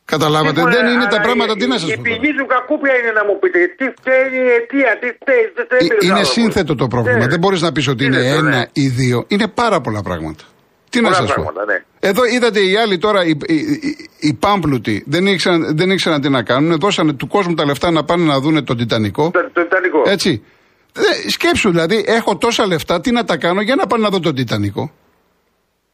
Καταλάβατε, 0.05 0.53
Τι 0.53 0.61
δεν 0.61 0.63
μπορεί- 0.81 0.93
είναι 0.93 1.03
τα 1.03 1.07
άρα 1.15 1.21
πράγματα, 1.21 1.53
η- 1.53 1.55
τι 1.55 1.67
να 1.67 1.77
σας 1.77 1.89
Η 1.89 1.95
πω. 1.95 2.01
πηγή 2.01 2.33
του 2.33 2.45
κακού 2.45 2.79
ποια 2.79 2.93
είναι 2.99 3.11
να 3.11 3.25
μου 3.25 3.39
πείτε. 3.39 3.59
Τι 3.77 3.85
φταίει 3.99 4.41
η 4.43 4.47
αιτία, 4.55 4.97
τι 5.01 5.07
φταίει. 5.21 5.51
δεν 5.55 5.65
φταίει 5.65 5.79
Ε, 5.81 5.85
Είναι 5.85 6.13
ο 6.13 6.15
άνθρωπος. 6.15 6.29
σύνθετο 6.31 6.75
το 6.75 6.87
πρόβλημα. 6.87 7.17
Ναι. 7.17 7.27
Δεν 7.27 7.39
μπορείς 7.39 7.61
να 7.61 7.71
πεις 7.71 7.87
ότι 7.87 8.03
είναι 8.05 8.19
Σύνθετο, 8.19 8.37
ένα 8.47 8.57
ναι. 8.57 8.65
ή 8.73 8.87
δύο. 8.87 9.25
Είναι 9.27 9.47
πάρα 9.47 9.81
πολλά 9.81 10.01
πράγματα. 10.01 10.43
Τι 10.93 11.01
να 11.01 11.09
Πολλά 11.09 11.15
σας 11.21 11.33
πω. 11.35 11.41
πράγματα, 11.43 11.65
ναι. 11.65 11.83
Εδώ 11.99 12.25
είδατε 12.25 12.59
οι 12.59 12.75
άλλοι 12.77 12.97
τώρα, 12.97 13.23
οι, 13.25 13.29
οι, 13.45 13.55
οι- 13.55 14.09
οι 14.19 14.33
πάμπλουτοι, 14.33 15.03
δεν 15.07 15.27
ήξεραν, 15.27 15.75
δεν 15.77 15.89
ήξεραν 15.91 16.21
τι 16.21 16.29
να 16.29 16.43
κάνουν. 16.43 16.77
Δώσανε 16.79 17.13
του 17.13 17.27
κόσμου 17.27 17.53
τα 17.53 17.65
λεφτά 17.65 17.91
να 17.91 18.03
πάνε 18.03 18.23
να 18.25 18.39
δούνε 18.39 18.61
τον 18.61 18.77
Τιτανικό. 18.77 19.31
Το, 19.31 19.49
το 19.53 19.61
Ιταλικό. 19.61 20.01
Έτσι. 20.05 20.43
Ε, 21.25 21.29
σκέψου 21.29 21.69
δηλαδή, 21.69 22.03
έχω 22.07 22.37
τόσα 22.37 22.67
λεφτά, 22.67 23.01
τι 23.01 23.11
να 23.11 23.23
τα 23.23 23.37
κάνω 23.37 23.61
για 23.61 23.75
να 23.75 23.87
πάνε 23.87 24.03
να 24.03 24.09
δω 24.09 24.19
τον 24.19 24.35
Τιτανικό; 24.35 24.91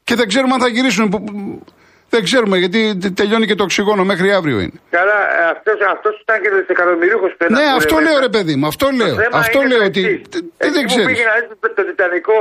Και 0.04 0.16
δεν 0.16 0.28
ξέρουμε 0.28 0.54
αν 0.54 0.60
θα 0.60 0.68
γυρίσουν. 0.68 1.10
που- 1.10 1.24
που- 1.24 1.64
Δεν 2.12 2.24
ξέρουμε 2.24 2.58
γιατί 2.58 2.98
τε- 3.02 3.14
τελειώνει 3.14 3.46
και 3.46 3.56
το 3.56 3.64
οξυγόνο 3.64 4.04
μέχρι 4.04 4.32
αύριο 4.34 4.60
είναι. 4.60 4.78
Καλά, 4.90 5.18
αυτός, 5.56 5.78
αυτός 5.96 6.14
ήταν 6.22 6.42
και 6.42 6.50
δισεκατομμυρίουχος 6.50 7.32
πέντε. 7.38 7.54
Ναι, 7.54 7.66
αυτό 7.80 7.96
λέω 8.06 8.20
ρε 8.20 8.30
παιδί 8.30 8.56
μου, 8.56 8.68
αυτό 8.68 8.86
λέω. 9.00 9.08
Το 9.16 9.22
θέμα 9.22 9.38
Αυτό 9.44 9.58
είναι 9.60 9.68
λέω 9.72 9.80
το 9.80 9.86
ότι. 9.86 10.02
εξής. 10.06 10.22
τε- 10.30 10.44
Εκεί 10.58 10.74
Δεν 10.74 10.82
που 10.84 10.88
ξέρεις. 10.92 11.08
πήγε 11.10 11.24
να 11.32 11.34
δει 11.40 11.46
το, 11.64 11.68
το 11.78 11.84
Τιτανικό, 11.90 12.40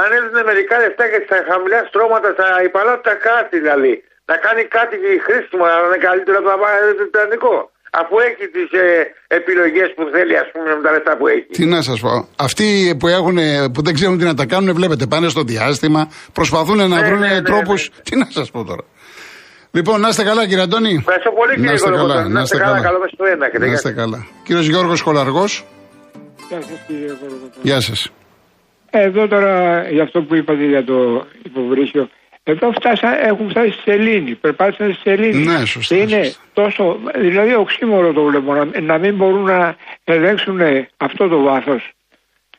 αν 0.00 0.08
έδινε 0.16 0.42
μερικά 0.50 0.74
λεφτά 0.82 1.04
και 1.12 1.20
στα 1.26 1.36
χαμηλά 1.48 1.80
στρώματα, 1.90 2.28
στα 2.36 2.46
υπαλάτια 2.68 3.14
κράτη 3.24 3.56
δηλαδή, 3.64 3.94
να 4.30 4.34
κάνει 4.44 4.62
κάτι 4.76 4.96
χρήσιμο, 5.26 5.64
να 5.70 5.76
είναι 5.86 6.00
καλύτερο 6.08 6.36
από 6.42 6.48
να 6.54 6.58
πάει 6.62 6.76
το 6.98 7.04
Τιτανικό. 7.10 7.56
Αφού 8.00 8.14
έχει 8.28 8.44
τις 8.56 8.68
ε, 8.80 8.86
επιλογές 9.38 9.88
που 9.96 10.02
θέλει, 10.14 10.34
ας 10.42 10.48
πούμε, 10.52 10.68
με 10.76 10.82
τα 10.86 10.90
λεφτά 10.94 11.12
που 11.18 11.26
έχει. 11.34 11.46
Τι 11.58 11.64
να 11.74 11.82
σας 11.88 11.98
πω. 12.04 12.28
Αυτοί 12.46 12.66
που, 12.98 13.06
έχουν, 13.18 13.38
που 13.72 13.80
δεν 13.86 13.94
ξέρουν 13.98 14.18
τι 14.18 14.24
να 14.24 14.34
τα 14.34 14.46
κάνουν, 14.52 14.74
βλέπετε, 14.74 15.06
πάνε 15.06 15.28
στο 15.28 15.42
διάστημα, 15.42 16.00
προσπαθούν 16.32 16.76
να 16.76 16.86
Ναι, 16.88 17.06
βρουν 17.06 17.18
ναι, 17.18 17.28
ναι, 17.28 17.42
τρόπους. 17.42 17.80
ναι. 17.96 18.02
Τι 18.02 18.16
να 18.16 18.26
σας 18.30 18.50
πω 18.50 18.64
τώρα. 18.64 18.82
Λοιπόν, 19.70 20.00
να 20.00 20.08
είστε 20.08 20.24
καλά, 20.24 20.46
κύριε 20.48 20.62
Αντώνη. 20.62 20.94
Ευχαριστώ 20.98 21.30
πολύ, 21.30 21.50
Να 21.50 21.56
κύριε 21.56 21.72
είστε 21.74 21.90
Κολοκοτρώνη. 21.90 22.22
καλά, 22.22 22.34
Να 22.34 22.40
είστε 22.42 22.56
καλά, 22.58 22.80
καλό 22.80 22.98
μεσημέρι 22.98 23.38
να 23.38 23.44
έχετε. 23.46 23.58
Να 23.58 23.66
Γεια 23.66 23.74
είστε 23.74 23.88
σας. 23.88 23.96
καλά. 23.98 24.26
Κύριος 24.44 24.66
Γιώργος 24.66 25.00
Χολαργός, 25.00 25.64
Γεια 26.48 26.60
σας 26.60 26.78
κύριε 26.86 27.06
Κοροκοτρώνη. 27.20 27.62
γεια 27.62 27.80
σας. 27.80 28.10
Εδώ 28.90 29.28
τώρα 29.28 29.84
για 29.90 30.02
αυτό 30.02 30.22
που 30.22 30.34
είπατε 30.34 30.64
για 30.64 30.84
το 30.84 31.26
υποβρύχιο. 31.42 32.08
Εδώ 32.48 32.72
φτάσα, 32.72 33.26
έχουν 33.26 33.50
φτάσει 33.50 33.70
στη 33.70 33.80
Σελήνη, 33.90 34.34
περπάτησαν 34.34 34.92
στη 34.92 35.00
Σελήνη. 35.00 35.44
Ναι, 35.44 35.64
σωστά, 35.64 35.94
Και 35.94 36.00
είναι 36.00 36.24
σωστά. 36.24 36.40
τόσο, 36.52 36.98
δηλαδή 37.14 37.54
οξύμορο 37.54 38.12
το 38.12 38.22
βλέπω, 38.22 38.54
να, 38.54 38.80
να 38.80 38.98
μην 38.98 39.14
μπορούν 39.14 39.42
να 39.42 39.76
ελέγξουν 40.04 40.60
αυτό 40.96 41.28
το 41.28 41.40
βάθος. 41.42 41.90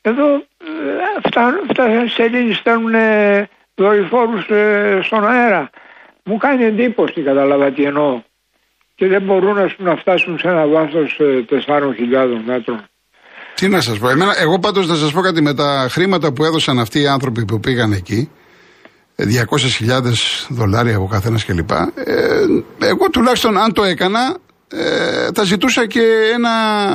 Εδώ 0.01 0.33
ε, 0.35 1.27
φτάνουν, 1.27 1.59
φτάσαν 1.69 2.07
στη 2.07 2.21
Σελήνη, 2.21 2.53
στέλνουν 2.53 2.93
ε, 2.93 3.47
δορυφόρους 3.75 4.49
ε, 4.49 4.99
στον 5.03 5.27
αέρα. 5.27 5.69
Μου 6.23 6.37
κάνει 6.37 6.63
εντύπωση, 6.63 7.21
κατάλαβα 7.21 7.71
τι 7.71 7.83
εννοώ. 7.83 8.21
Και 8.95 9.07
δεν 9.07 9.21
μπορούν 9.21 9.57
ας 9.57 9.75
πούμε, 9.75 9.89
να 9.89 9.95
φτάσουν 9.95 10.39
σε 10.39 10.47
ένα 10.47 10.67
βάθος 10.67 11.19
ε, 11.19 11.45
4.000 11.49 12.41
μέτρων. 12.45 12.83
Τι 13.59 13.67
να 13.67 13.81
σας 13.81 13.97
πω. 13.99 14.09
Εμένα, 14.09 14.33
εγώ 14.39 14.59
πάντως 14.59 14.87
να 14.87 14.95
σας 14.95 15.11
πω 15.11 15.21
κάτι 15.21 15.41
με 15.41 15.53
τα 15.53 15.87
χρήματα 15.89 16.31
που 16.33 16.43
έδωσαν 16.43 16.79
αυτοί 16.79 16.99
οι 17.01 17.07
άνθρωποι 17.07 17.45
που 17.45 17.59
πήγαν 17.59 17.91
εκεί. 17.91 18.29
ε, 19.15 19.25
200.000 19.25 20.47
δολάρια 20.49 20.97
ο 20.99 21.07
καθένας 21.07 21.45
κλπ. 21.45 21.71
Ε, 21.71 21.85
εγώ 22.81 23.09
τουλάχιστον 23.11 23.57
αν 23.57 23.73
το 23.73 23.83
έκανα, 23.83 24.37
ε, 24.73 25.27
θα 25.33 25.43
ζητούσα 25.43 25.87
και 25.87 26.01
ένα 26.35 26.49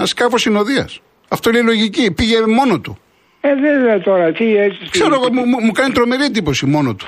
σκάφος 0.07 0.41
συνοδείας. 0.41 1.01
Αυτό 1.29 1.49
είναι 1.51 1.59
η 1.59 1.63
λογική. 1.63 2.11
Πήγε 2.13 2.47
μόνο 2.47 2.79
του. 2.81 2.99
Ε, 3.41 3.49
βέβαια 3.55 4.01
τώρα, 4.01 4.33
τι 4.33 4.57
έτσι. 4.57 4.79
Ξέρω 4.91 5.15
εγώ, 5.15 5.33
μου, 5.33 5.45
μου- 5.47 5.61
μου 5.65 5.73
κάνει 5.73 5.93
τρομερή 5.93 6.25
εντύπωση 6.25 6.67
μόνο 6.67 6.95
του. 6.95 7.07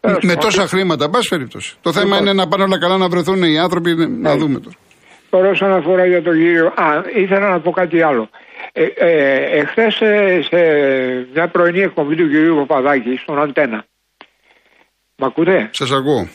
Τέλος 0.00 0.18
Με 0.22 0.34
πάντων. 0.34 0.50
τόσα 0.50 0.66
χρήματα, 0.66 1.10
πάση 1.10 1.28
περιπτώσει. 1.28 1.74
Το 1.80 1.92
θέμα 1.92 2.04
Λοιπόν. 2.04 2.20
είναι 2.20 2.32
να 2.32 2.48
πάνε 2.48 2.62
όλα 2.62 2.78
καλά, 2.78 2.96
να 2.96 3.08
βρεθούν 3.08 3.42
οι 3.42 3.58
άνθρωποι, 3.58 3.94
να 3.96 4.06
Ναι. 4.34 4.38
δούμε 4.40 4.58
τώρα. 4.60 4.76
Τώρα 5.30 5.48
όσον 5.48 5.72
αφορά 5.72 6.06
για 6.06 6.22
τον 6.22 6.32
κύριο. 6.32 6.66
Α, 6.66 7.02
ήθελα 7.16 7.48
να 7.50 7.60
πω 7.60 7.70
κάτι 7.70 8.02
άλλο. 8.02 8.28
Ε, 8.76 8.84
ε, 8.84 9.58
εχθές 9.58 10.00
ε, 10.00 10.42
σε 10.42 10.56
μια 11.32 11.48
πρωινή 11.48 11.80
εκπομπή 11.80 12.16
του 12.16 12.28
κυρίου 12.28 12.56
Παπαδάκη 12.56 13.16
στον 13.16 13.40
Αντένα. 13.40 13.84
Μ' 15.16 15.24
ακούτε; 15.24 15.70
Σας 15.72 15.92
ακούω. 15.92 16.28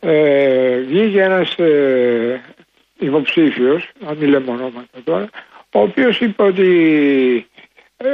Ε, 0.00 0.78
βγήκε 0.78 1.22
ένας 1.22 1.54
ε, 1.58 2.40
υποψήφιος, 2.98 3.90
να 3.98 4.14
μην 4.14 4.28
λέμε 4.28 4.50
ονόματα 4.50 4.98
τώρα, 5.04 5.28
ο 5.72 5.80
οποίος 5.80 6.20
είπε 6.20 6.42
ότι 6.42 6.66
ε, 7.96 8.06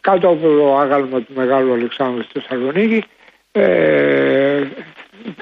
κάτω 0.00 0.28
από 0.28 0.48
το 0.48 0.76
άγαλμα 0.76 1.20
του 1.20 1.32
Μεγάλου 1.34 1.72
Αλεξάνδρου 1.72 2.22
στη 2.22 2.40
Θεσσαλονίκη 2.40 3.04
ε, 3.52 4.62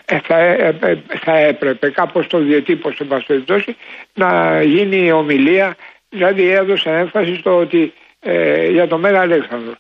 ε, 0.05 0.19
θα, 0.19 0.39
ε, 0.39 0.77
ε, 0.81 0.97
θα 1.25 1.39
έπρεπε 1.39 1.91
κάπως 1.91 2.27
το 2.27 2.39
διατύπωσε 2.39 2.97
εν 3.03 3.09
πάση 3.09 3.27
περιπτώσει, 3.27 3.77
να 4.15 4.63
γίνει 4.63 5.13
ομιλία 5.13 5.77
δηλαδή 6.15 6.51
έδωσε 6.51 6.91
έμφαση 6.91 7.35
στο 7.35 7.57
ότι 7.57 7.93
ε, 8.21 8.71
για 8.71 8.87
το 8.87 8.99
Μέγα 8.99 9.21
Αλέξανδρο. 9.21 9.75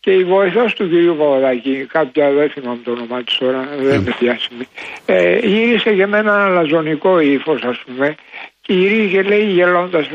Και 0.00 0.12
η 0.12 0.24
βοηθός 0.24 0.74
του 0.74 0.88
κυρίου 0.88 1.16
Παπαδάκη, 1.16 1.86
κάποια 1.88 2.30
δεν 2.30 2.50
θυμάμαι 2.50 2.80
το 2.84 2.90
όνομά 2.90 3.22
της 3.22 3.36
τώρα, 3.36 3.68
δεν 3.78 4.00
είναι 4.00 4.14
διάσημη, 4.18 4.64
ε, 5.06 5.38
γύρισε 5.38 5.94
και 5.94 6.06
με 6.06 6.18
ένα 6.18 6.44
αλαζονικό 6.44 7.20
ύφος, 7.20 7.62
ας 7.62 7.78
πούμε, 7.78 8.14
και 8.66 8.74
γυρίζει 8.74 9.08
και 9.14 9.22
λέει 9.22 9.44
γελώντας, 9.56 10.06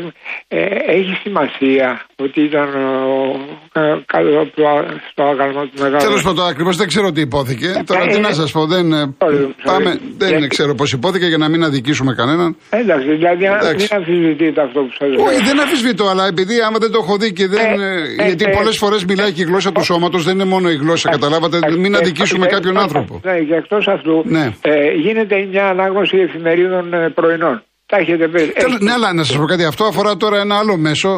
ε, 0.48 0.58
έχει 0.98 1.14
σημασία 1.24 2.02
ότι 2.16 2.42
ήταν 2.42 2.68
ο, 2.76 3.80
ε, 3.80 3.82
κάτω 4.06 4.40
από 4.42 4.52
το, 4.56 4.68
α- 4.68 4.86
στο 5.12 5.24
άγαλμα 5.24 5.62
του 5.62 5.82
μεγάλου. 5.82 6.04
Τέλος 6.08 6.22
πάντων, 6.24 6.46
ακριβώς 6.48 6.76
δεν 6.78 6.88
ξέρω 6.88 7.12
τι 7.12 7.22
υπόθηκε. 7.22 7.68
Τώρα 7.86 8.02
τι 8.08 8.16
είναι- 8.18 8.28
να 8.28 8.34
σας 8.34 8.52
πω, 8.52 8.66
δεν. 8.66 8.94
ε, 8.94 9.16
Sorry, 9.18 9.32
sorry. 9.32 9.50
Πάμε, 9.64 10.00
δεν 10.18 10.30
Γιατί- 10.30 10.48
ξέρω 10.48 10.76
πώς 10.76 10.92
υπόθηκε 10.92 11.26
για 11.26 11.38
να 11.38 11.50
μην 11.50 11.64
αδικήσουμε 11.64 12.14
κανέναν. 12.14 12.56
Εντάξει, 12.70 13.08
δηλαδή 13.16 13.48
αν 13.48 13.58
Εντάξει. 13.60 13.88
μην 13.92 14.02
αμφισβητείτε 14.02 14.62
αυτό 14.62 14.80
που 14.82 14.92
σας 15.00 15.10
λέω. 15.10 15.24
Όχι, 15.26 15.44
δεν 15.44 15.60
αμφισβητώ, 15.60 16.06
αλλά 16.08 16.28
επειδή 16.28 16.62
άμα 16.68 16.78
δεν 16.80 16.92
το 16.92 17.00
έχω 17.04 17.18
δει 17.18 17.34
και 17.34 17.48
δεν. 17.48 17.60
Ε, 17.60 17.86
ε, 18.18 18.24
ε, 18.24 18.26
γιατί 18.26 18.44
ε, 18.48 18.54
πολλές 18.58 18.78
φορές 18.78 19.06
μιλάει 19.06 19.32
και 19.32 19.42
η 19.42 19.46
γλώσσα 19.46 19.72
του 19.72 19.84
σώματος, 19.84 20.24
δεν 20.24 20.34
είναι 20.34 20.46
μόνο 20.46 20.70
η 20.70 20.76
γλώσσα, 20.76 21.10
καταλάβατε. 21.10 21.58
Μην 21.78 21.94
Ε, 21.94 21.98
αδικήσουμε 21.98 22.46
ε, 22.46 22.50
κάποιον 22.50 22.76
ε, 22.78 22.80
άνθρωπο. 22.80 23.22
Ναι, 23.24 23.40
και 23.40 23.54
εκτός 23.56 23.88
αυτού 23.88 24.24
Ναι. 24.26 24.52
ε, 24.62 24.92
γίνεται 24.92 25.48
μια 25.52 25.68
ανάγνωση 25.68 26.18
εφημερίδων 26.18 26.94
ε, 26.94 27.10
πρωινών. 27.10 27.64
Τα 27.92 27.98
έχετε 28.04 28.28
πει. 28.28 28.42
Τέλος, 28.64 28.80
ναι, 28.80 28.92
αλλά 28.92 29.14
να 29.14 29.24
σας 29.24 29.38
πω 29.38 29.46
κάτι. 29.46 29.64
Αυτό 29.66 29.84
αφορά 29.86 30.18
τώρα 30.18 30.38
ένα 30.40 30.56
άλλο 30.58 30.78
μέσο. 30.78 31.10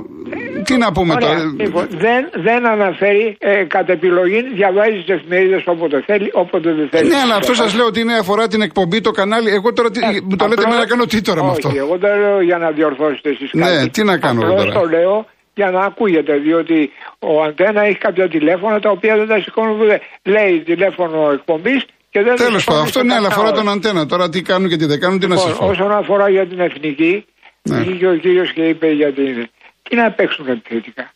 Τι 0.68 0.78
να 0.78 0.92
πούμε 0.92 1.14
Ωραία. 1.14 1.28
τώρα; 1.28 1.42
Λοιπόν, 1.64 1.88
δεν, 1.90 2.22
δεν 2.48 2.68
αναφέρει 2.68 3.36
ε, 3.40 3.64
κατ' 3.64 3.90
επιλογή, 3.90 4.40
διαβάζει 4.60 4.98
τις 5.06 5.10
εφημερίδες 5.16 5.64
όποτε 5.66 6.04
θέλει, 6.06 6.30
όποτε 6.34 6.70
δεν 6.74 6.88
θέλει. 6.92 7.08
Ναι, 7.10 7.16
αλλά 7.24 7.36
αυτό 7.36 7.54
σας 7.54 7.76
λέω 7.76 7.86
ότι 7.86 8.00
είναι 8.00 8.14
αφορά 8.14 8.48
την 8.48 8.62
εκπομπή, 8.62 9.02
το 9.02 9.12
κανάλι. 9.12 9.50
Εγώ 9.50 9.74
τώρα 9.74 9.90
τι- 9.92 10.00
μου 10.30 10.36
το 10.36 10.46
λέτε 10.48 10.62
Απλώς- 10.62 10.74
με 10.76 10.82
να 10.82 10.86
κάνω 10.86 11.06
τι 11.06 11.22
τώρα 11.22 11.44
με 11.44 11.50
όχι, 11.50 11.60
αυτό; 11.68 11.80
εγώ 11.84 11.98
δεν 11.98 12.20
λέω 12.20 12.42
για 12.42 12.58
να 12.58 12.72
διορθώσετε 12.72 13.30
εσείς 13.30 13.50
Ναι, 13.54 13.66
κάτι. 13.66 13.90
τι 13.90 14.04
να 14.04 14.18
κάνω 14.18 14.40
Απλώς 14.42 14.64
τώρα; 14.66 14.80
το 14.80 14.88
λέω 14.90 15.26
για 15.54 15.72
να 15.72 15.80
ακούγεται, 15.86 16.34
διότι 16.38 16.92
ο 17.20 17.42
Αντένα 17.44 17.82
έχει 17.86 17.98
κάποια 17.98 18.28
τηλέφωνα 18.30 18.80
τα 18.80 18.90
οποία 18.90 19.16
δεν 19.18 19.28
τα 19.28 19.40
σηκώνουν 19.42 19.78
ποτέ. 19.78 20.02
Λέει 20.24 20.60
τηλέφωνο 20.66 21.32
εκπομπής 21.32 21.82
και 21.82 21.86
δεν 21.86 21.90
τα 21.90 22.03
Τέλος 22.22 22.40
σηκώνει 22.40 22.64
πάντων, 22.66 22.82
αυτό 22.82 23.00
σε 23.00 23.06
ναι, 23.06 23.14
αλλά 23.14 23.28
κανένας 23.28 23.32
αφορά 23.32 23.48
ώρα. 23.48 23.58
τον 23.58 23.70
αντένα. 23.70 24.06
Τώρα 24.06 24.30
τι 24.30 24.42
κάνουν 24.42 24.70
και 24.70 24.76
τι 24.76 24.86
δεν 24.86 25.00
κάνουν, 25.00 25.20
τι 25.20 25.28
να 25.28 25.36
σας 25.38 25.48
Λοιπόν, 25.52 25.66
πω. 25.68 25.72
όσον 25.74 25.92
αφορά 25.92 26.30
για 26.30 26.46
την 26.48 26.60
εθνική, 26.60 27.26
Ναι. 27.62 27.78
βγήκε 27.78 28.08
ο 28.08 28.16
κύριος 28.16 28.52
και 28.54 28.68
είπε 28.68 28.92
γιατί 28.92 29.22
είναι. 29.22 29.50
Τι 29.90 29.96
να 29.96 30.12
παίξουν 30.12 30.48
επιθετικά. 30.48 31.12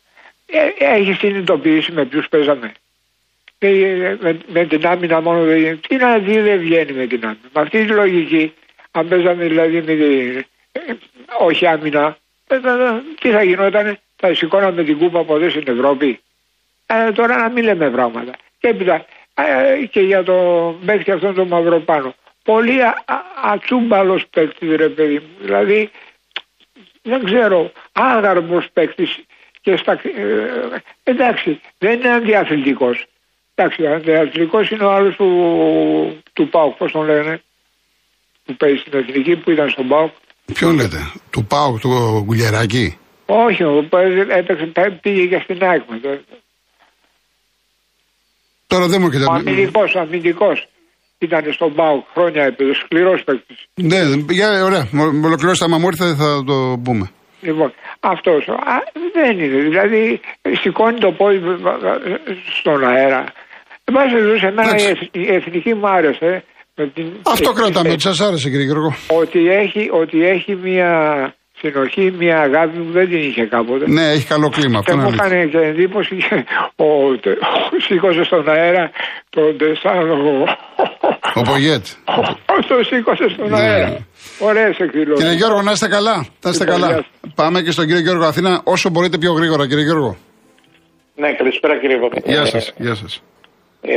Ε, 0.45 0.85
έχει 0.95 1.13
συνειδητοποιήσει 1.13 1.91
με 1.91 2.05
ποιους 2.05 2.27
παίζαμε. 2.29 2.71
Ε, 3.59 3.69
με, 4.19 4.37
με 4.47 4.65
την 4.65 4.87
άμυνα 4.87 5.21
μόνο 5.21 5.43
δεν 5.43 5.57
γίνεται. 5.57 5.79
Τι 5.87 5.95
να 5.95 6.17
δει 6.17 6.39
δεν 6.39 6.59
βγαίνει 6.59 6.91
με 6.91 7.05
την 7.07 7.19
άμυνα. 7.23 7.39
Με 7.53 7.61
αυτή 7.61 7.85
τη 7.85 7.91
λογική, 7.91 8.53
αν 8.91 9.07
παίζαμε 9.07 9.45
δηλαδή 9.45 9.75
με 9.75 9.81
την, 9.95 10.45
ε, 10.71 10.81
όχι 11.39 11.67
άμυνα, 11.67 12.17
ε, 12.47 12.59
θα- 12.59 12.75
θα- 12.77 13.03
τι 13.21 13.29
θα 13.29 13.43
γινότανε, 13.43 13.99
θα 14.15 14.33
σηκώναμε 14.33 14.83
την 14.83 14.97
κούπα 14.97 15.19
από 15.19 15.35
εδώ 15.35 15.49
στην 15.49 15.63
Ευρώπη. 15.67 16.19
Ε, 16.85 17.11
τώρα 17.11 17.37
να 17.37 17.49
μην 17.49 17.63
λέμε 17.63 17.89
πράγματα. 17.89 18.31
Και 18.59 18.67
έπειτα 18.67 18.93
ε, 18.95 19.05
και 19.89 19.99
για 19.99 20.23
το 20.23 20.33
παίκτη 20.85 21.11
αυτόν 21.11 21.33
τον 21.35 21.47
Μαυροπάνο. 21.47 22.15
Πολύ 22.43 22.83
α, 22.83 23.03
α, 23.05 23.15
ατσούμπαλος 23.43 24.23
παίκτης 24.29 24.75
ρε 24.75 24.89
παιδί 24.89 25.13
μου. 25.13 25.29
Δηλαδή 25.41 25.89
δεν 27.01 27.23
ξέρω, 27.23 27.71
άγαρμος 27.91 28.67
παίκτης 28.73 29.19
και 29.61 29.77
στα, 29.77 29.91
ε, 29.91 30.81
εντάξει, 31.03 31.61
δεν 31.77 31.99
είναι 31.99 32.09
αντιαθλητικός. 32.09 33.05
Εντάξει, 33.55 33.87
αντιαθλητικός 33.87 34.69
είναι 34.69 34.83
ο 34.83 34.91
άλλος 34.91 35.15
του, 35.15 36.21
του 36.33 36.49
ΠΑΟΚ, 36.49 36.77
πώς 36.77 36.91
τον 36.91 37.05
λένε, 37.05 37.41
που 38.45 38.55
παίζει 38.55 38.77
στην 38.77 38.99
εθνική, 38.99 39.35
που 39.35 39.51
ήταν 39.51 39.69
στον 39.69 39.87
ΠΑΟΚ. 39.87 40.11
Ποιον 40.53 40.75
λέτε, 40.75 41.11
του 41.29 41.45
Πάου, 41.45 41.77
του 41.81 42.21
Γκουλιαράκη. 42.25 42.97
Όχι, 43.25 43.63
ο 43.63 43.85
παίζει- 43.89 44.29
έπαιξε, 44.29 44.99
πήγε 45.01 45.25
και 45.25 45.39
στην 45.43 45.63
ΑΕΚ 45.63 45.81
μετά. 45.89 46.19
Τώρα 48.67 48.87
δεν 48.87 49.01
μου 49.01 49.07
Ο 49.11 49.15
έρχεται. 49.15 49.49
αμυντικός, 49.49 49.95
ο 49.95 49.99
αμυντικός. 49.99 50.67
Ήταν 51.19 51.43
στον 51.53 51.73
ΠΑΟΚ 51.75 52.05
χρόνια 52.13 52.43
έπαιζε, 52.43 52.73
σκληρός 52.73 53.23
παίκτης. 53.23 53.65
Ναι, 53.73 53.97
για, 54.29 54.63
ωραία. 54.63 54.87
Μο- 54.91 55.25
Ολοκληρώστε, 55.25 55.65
άμα 55.65 55.77
μου 55.77 55.87
ήρθε 55.87 56.15
θα 56.15 56.43
το 56.45 56.79
πούμε. 56.83 57.09
Λοιπόν, 57.41 57.73
αυτός 57.99 58.47
α, 58.47 58.53
δεν 59.13 59.39
είναι. 59.39 59.57
Δηλαδή 59.61 60.19
σηκώνει 60.61 60.99
το 60.99 61.11
πόδι 61.11 61.37
β- 61.39 61.61
β- 61.61 62.01
στον 62.59 62.83
αέρα. 62.87 63.23
Εν 63.83 63.93
πάση 63.93 64.13
περιπτώσει, 64.13 64.45
εμένα 64.45 64.67
η, 64.67 64.69
Εντάξει. 64.69 64.87
εθ- 64.87 65.15
η 65.15 65.33
εθνική 65.33 65.73
μου 65.73 65.87
άρεσε. 65.87 66.43
Με 66.75 66.87
την- 66.87 67.11
Αυτό 67.25 67.49
ε, 67.49 67.53
κρατάμε, 67.53 67.89
ε, 67.89 67.91
ότι 67.91 68.01
σας 68.01 68.19
άρεσε 68.21 68.49
κύριε 68.49 68.65
Γιώργο. 68.65 68.95
ότι 69.07 69.49
έχει, 69.49 69.89
ότι 69.91 70.25
έχει 70.25 70.55
μια 70.55 70.91
συνοχή, 71.59 72.13
μια 72.17 72.39
αγάπη 72.41 72.77
που 72.77 72.91
δεν 72.91 73.09
την 73.09 73.17
είχε 73.17 73.45
κάποτε. 73.45 73.89
Ναι, 73.89 74.11
έχει 74.11 74.25
καλό 74.25 74.49
κλίμα. 74.49 74.79
Αυτό 74.79 74.91
Και 74.91 74.97
είναι 74.97 75.09
μου 75.09 75.21
αλήθεια. 75.21 75.37
έκανε 75.37 75.45
και 75.51 75.57
εντύπωση 75.71 76.15
και 76.15 76.45
ο, 76.75 76.85
ο, 76.85 77.09
σήκωσε 77.87 78.23
στον 78.23 78.49
αέρα 78.49 78.91
τον 79.29 79.57
Τεσάνο. 79.57 80.43
Ο 81.33 81.41
Πογέτ. 81.41 81.85
Το 82.67 82.83
σήκωσε 82.83 83.29
στον 83.33 83.49
Ναι. 83.49 83.59
αέρα. 83.59 84.05
Ωραίε 84.39 84.69
εκδηλώσεις. 84.77 85.23
Κύριε 85.23 85.37
Γιώργο, 85.37 85.61
να 85.61 85.71
είστε 85.71 85.87
καλά. 85.87 86.15
Να 86.43 86.49
είστε 86.49 86.63
Λοιπόν, 86.63 86.79
καλά. 86.81 86.93
γεια 86.93 87.05
Πάμε 87.35 87.61
και 87.61 87.71
στον 87.71 87.85
κύριο 87.85 88.01
Γιώργο 88.01 88.25
Αθήνα 88.25 88.61
όσο 88.63 88.89
μπορείτε 88.89 89.17
πιο 89.17 89.31
γρήγορα, 89.33 89.67
κύριε 89.67 89.83
Γιώργο. 89.83 90.17
Ναι, 91.15 91.31
καλησπέρα 91.33 91.79
κύριε 91.79 91.97
Παπαδάκη. 91.97 92.31
Γεια 92.31 92.45
σας. 92.45 92.73
Γεια 92.77 92.95
σας. 92.95 93.23
Ε, 93.81 93.95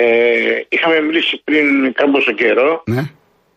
είχαμε 0.69 1.01
μιλήσει 1.01 1.41
πριν 1.45 1.93
κάμποσο 1.93 2.33
καιρό 2.33 2.83
Ναι. 2.87 3.03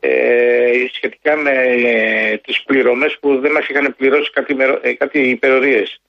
Ε, 0.06 0.86
σχετικά 0.94 1.36
με 1.36 1.52
ε, 1.52 2.38
τις 2.38 2.64
πληρωμές 2.64 3.18
που 3.22 3.40
δεν 3.40 3.52
μας 3.52 3.68
είχαν 3.68 3.96
πληρώσει 3.98 4.32
κάτι, 4.32 4.56
μερο- 4.56 4.80
ε, 4.86 4.94
κάτι 4.94 5.20
υπερορίες. 5.30 6.02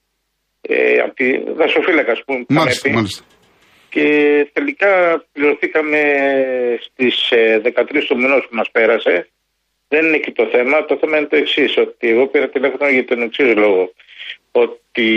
Ε, 0.61 0.99
από 0.99 1.13
τη 1.13 1.37
δασοφύλακα 1.51 2.13
που 2.13 2.31
είχαμε 2.31 2.45
Μάλιστα, 2.49 2.89
πει. 2.89 2.95
μάλιστα. 2.95 3.23
Και 3.89 4.05
τελικά 4.53 5.23
πληρωθήκαμε 5.31 5.99
στις 6.81 7.31
ε, 7.31 7.61
13 7.63 8.05
του 8.07 8.17
μηνός 8.17 8.47
που 8.49 8.55
μας 8.55 8.69
πέρασε. 8.71 9.29
Δεν 9.87 10.05
είναι 10.05 10.15
εκεί 10.15 10.31
το 10.31 10.45
θέμα. 10.51 10.85
Το 10.85 10.97
θέμα 10.97 11.17
είναι 11.17 11.27
το 11.27 11.35
εξής, 11.35 11.77
ότι 11.77 12.09
εγώ 12.09 12.27
πήρα 12.27 12.49
τηλέφωνο 12.49 12.89
για 12.89 13.05
τον 13.05 13.21
εξής 13.21 13.55
λόγο. 13.55 13.93
Ότι 14.51 15.07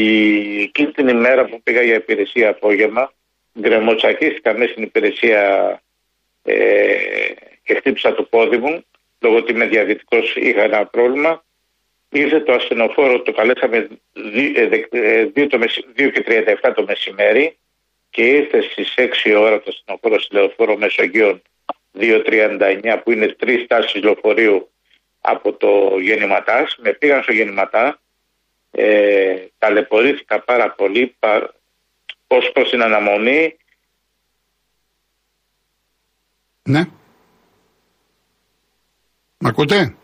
εκείνη 0.62 0.90
την 0.92 1.08
ημέρα 1.08 1.44
που 1.44 1.60
πήγα 1.62 1.82
για 1.82 1.94
υπηρεσία 1.94 2.48
απόγευμα, 2.50 3.12
γκρεμοτσακίστηκα 3.60 4.52
μέσα 4.58 4.70
στην 4.72 4.82
υπηρεσία 4.82 5.42
ε, 6.44 6.54
και 7.68 7.74
χτύπησα 7.74 8.14
το 8.14 8.22
πόδι 8.22 8.56
μου, 8.56 8.84
λόγω 9.20 9.36
ότι 9.36 9.52
είμαι 9.52 9.66
διαβητικός 9.66 10.36
είχα 10.36 10.62
ένα 10.62 10.86
πρόβλημα. 10.86 11.44
Ήρθε 12.08 12.40
το 12.40 12.52
ασθενοφόρο, 12.52 13.22
το 13.22 13.32
καλέσαμε 13.32 13.88
2 14.14 16.10
και 16.12 16.24
37 16.62 16.72
το 16.74 16.84
μεσημέρι 16.84 17.56
και 18.10 18.26
ήρθε 18.26 18.60
στις 18.62 18.94
6 18.96 19.34
ώρα 19.38 19.60
το 19.60 19.70
ασθενοφόρο 19.70 20.20
στη 20.20 20.34
λεωφόρο 20.34 20.76
Μεσογείων 20.76 21.42
2.39 21.98 23.00
που 23.04 23.10
είναι 23.10 23.26
τρεις 23.26 23.62
στάσεις 23.64 24.02
λεωφορείου 24.02 24.70
από 25.20 25.52
το 25.52 25.98
γεννηματάς. 25.98 26.76
Με 26.78 26.92
πήγαν 26.92 27.22
στο 27.22 27.32
γεννηματά, 27.32 28.00
ε, 28.70 29.36
ταλαιπωρήθηκα 29.58 30.40
πάρα 30.40 30.70
πολύ 30.70 31.16
πα, 31.18 31.54
ως 32.26 32.50
προς 32.52 32.70
την 32.70 32.82
αναμονή. 32.82 33.56
Ναι. 36.62 36.88
Μ' 39.40 39.46
ακούτε; 39.46 39.94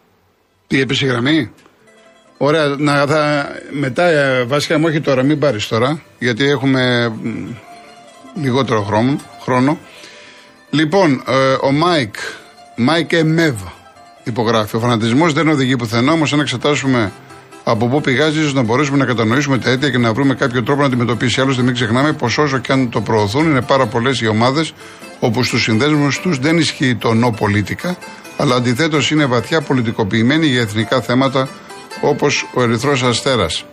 Τι 0.67 0.81
έπεσε 0.81 1.05
η 1.05 1.09
γραμμή; 1.09 1.51
Ωραία, 2.37 2.67
να, 2.79 3.07
θα, 3.07 3.49
μετά 3.71 4.05
ε, 4.05 4.45
βασικά 4.45 4.79
μου 4.79 4.85
όχι 4.89 5.01
τώρα, 5.01 5.23
μην 5.23 5.39
πάρεις 5.39 5.69
τώρα, 5.69 6.03
γιατί 6.19 6.45
έχουμε 6.45 7.09
μ, 7.23 7.55
λιγότερο 8.43 8.83
χρόνο. 8.83 9.17
χρόνο. 9.43 9.79
Λοιπόν, 10.71 11.23
ε, 11.29 11.57
ο 11.61 11.73
Μάικ, 11.73 12.15
Μάικ 12.77 13.13
Εμέβ 13.13 13.55
υπογράφει. 14.25 14.77
Ο 14.77 14.81
φανατισμός 14.81 15.33
δεν 15.33 15.49
οδηγεί 15.49 15.77
πουθενά, 15.77 16.13
όμως 16.13 16.33
αν 16.33 16.41
εξετάσουμε 16.41 17.13
από 17.65 17.87
πού 17.87 18.01
πηγάζει, 18.01 18.39
ίσως 18.39 18.55
να 18.55 18.63
μπορέσουμε 18.63 18.97
να 18.97 19.05
κατανοήσουμε 19.05 19.59
τα 19.59 19.71
αίτια 19.71 19.91
και 19.91 19.99
να 19.99 20.13
βρούμε 20.13 20.35
κάποιο 20.35 20.63
τρόπο 20.63 20.81
να 20.81 20.87
αντιμετωπίσει. 20.87 21.41
Άλλωστε, 21.41 21.63
μην 21.63 21.75
ξεχνάμε 21.75 22.13
πως 22.13 22.39
όσο 22.39 22.59
και 22.59 22.73
αν 22.73 22.91
το 22.91 23.01
προωθούν, 23.01 23.45
είναι 23.47 23.63
πάρα 23.63 23.87
πολλές 23.87 24.21
οι 24.21 24.27
ομάδες 24.27 24.73
όπου 25.21 25.43
στους 25.43 25.63
συνδέσμους 25.63 26.21
τους 26.21 26.39
δεν 26.39 26.59
ισχύει 26.59 26.95
το 26.95 27.11
no 27.25 27.45
politica, 27.45 27.95
αλλά 28.37 28.55
αντιθέτως 28.55 29.11
είναι 29.11 29.25
βαθιά 29.25 29.61
πολιτικοποιημένοι 29.61 30.47
για 30.47 30.61
εθνικά 30.61 31.01
θέματα 31.01 31.49
όπως 32.01 32.49
ο 32.55 32.63
Ερυθρός 32.63 33.03
Αστέρας. 33.03 33.65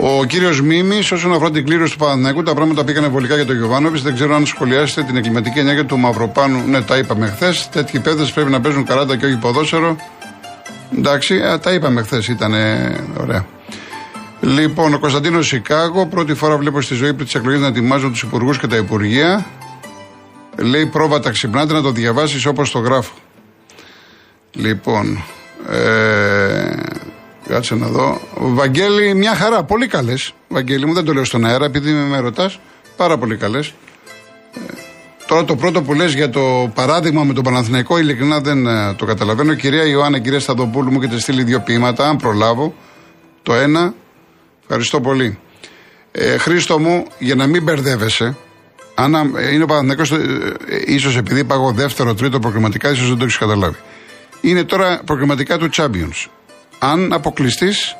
Ο 0.00 0.24
κύριος 0.24 0.60
Μίμης, 0.60 1.12
όσον 1.12 1.32
αφορά 1.32 1.50
την 1.50 1.64
κλήρωση 1.64 1.92
του 1.92 1.98
Παναθηναϊκού, 1.98 2.42
τα 2.42 2.54
πράγματα 2.54 2.84
πήγανε 2.84 3.06
βολικά 3.08 3.34
για 3.34 3.46
τον 3.46 3.56
Γιωβάνοβιτς. 3.56 4.02
Δεν 4.02 4.14
ξέρω 4.14 4.34
αν 4.34 4.46
σχολιάσετε 4.46 5.02
την 5.02 5.16
εγκληματική 5.16 5.58
ενέργεια 5.58 5.84
του 5.84 5.98
Μαυροπάνου. 5.98 6.62
Ναι, 6.68 6.82
τα 6.82 6.96
είπαμε 6.96 7.26
χθες. 7.26 7.68
Τέτοιοι 7.72 8.00
παίκτες 8.00 8.24
πρέπει 8.24 8.50
να 8.50 8.60
παίζουν 8.60 8.84
καράτε 8.84 9.16
και 9.16 9.26
όχι 9.26 9.36
ποδόσφαιρο. 9.36 9.96
Εντάξει, 10.98 11.34
α, 11.34 11.58
τα 11.58 11.72
είπαμε 11.72 12.02
χθες, 12.02 12.28
ήταν 12.28 12.52
ωραία. 13.20 13.46
Λοιπόν, 14.40 14.94
ο 14.94 14.98
Κωνσταντίνος 14.98 15.46
Σικάγο, 15.46 16.06
πρώτη 16.06 16.34
φορά 16.34 16.56
βλέπω 16.56 16.80
στη 16.80 16.94
ζωή 16.94 17.12
πριν 17.12 17.24
τις 17.24 17.34
εκλογές 17.34 17.60
να 17.60 17.66
ετοιμάζουν 17.66 18.10
τους 18.10 18.22
υπουργούς 18.22 18.58
και 18.58 18.66
τα 18.66 18.76
υπουργεία. 18.76 19.46
Λέει 20.60 20.86
πρόβατα 20.86 21.30
ξυπνάτε 21.30 21.72
να 21.72 21.82
το 21.82 21.90
διαβάσεις 21.90 22.46
όπως 22.46 22.70
το 22.70 22.78
γράφω. 22.78 23.14
Λοιπόν, 24.52 25.24
ε, 25.70 26.72
κάτσε 27.48 27.74
να 27.74 27.86
δω. 27.86 28.20
Βαγγέλη, 28.34 29.14
μια 29.14 29.34
χαρά, 29.34 29.64
πολύ 29.64 29.86
καλές. 29.86 30.32
Βαγγέλη 30.48 30.86
μου, 30.86 30.92
δεν 30.92 31.04
το 31.04 31.12
λέω 31.12 31.24
στον 31.24 31.44
αέρα 31.44 31.64
επειδή 31.64 31.92
με 31.92 32.18
ρωτάς. 32.18 32.58
Πάρα 32.96 33.18
πολύ 33.18 33.36
καλές. 33.36 33.74
Τώρα 35.26 35.44
το 35.44 35.56
πρώτο 35.56 35.82
που 35.82 35.94
λες 35.94 36.14
για 36.14 36.30
το 36.30 36.70
παράδειγμα 36.74 37.24
με 37.24 37.32
τον 37.32 37.44
Παναθηναϊκό, 37.44 37.98
ειλικρινά 37.98 38.40
δεν 38.40 38.66
ε, 38.66 38.94
το 38.94 39.04
καταλαβαίνω. 39.04 39.54
Κυρία 39.54 39.84
Ιωάννα, 39.86 40.18
κυρία 40.18 40.40
Σταδοπούλου, 40.40 40.90
μου 40.90 41.00
έχετε 41.02 41.20
στείλει 41.20 41.42
δύο 41.42 41.60
ποίηματα, 41.60 42.08
αν 42.08 42.16
προλάβω. 42.16 42.74
Το 43.42 43.54
ένα, 43.54 43.94
ευχαριστώ 44.62 45.00
πολύ. 45.00 45.38
Ε, 46.12 46.38
Χρήστο 46.38 46.78
μου, 46.78 47.04
για 47.18 47.34
να 47.34 47.46
μην 47.46 47.62
μπερδεύεσαι, 47.62 48.36
αν 49.00 49.14
ε, 49.14 49.52
είναι 49.52 49.62
ο 49.62 49.66
Παναθηναϊκός, 49.66 50.10
ε, 50.10 50.16
ε, 50.68 50.92
ίσως 50.94 51.16
επειδή 51.16 51.44
πάγω 51.44 51.72
δεύτερο, 51.72 52.14
τρίτο 52.14 52.38
προκριματικά, 52.38 52.90
ίσως 52.90 53.08
δεν 53.08 53.18
το 53.18 53.24
έχεις 53.24 53.38
καταλάβει. 53.38 53.76
Είναι 54.40 54.64
τώρα 54.64 55.00
προκριματικά 55.04 55.58
του 55.58 55.68
Champions. 55.76 56.26
Αν 56.78 57.12
αποκλειστείς, 57.12 57.96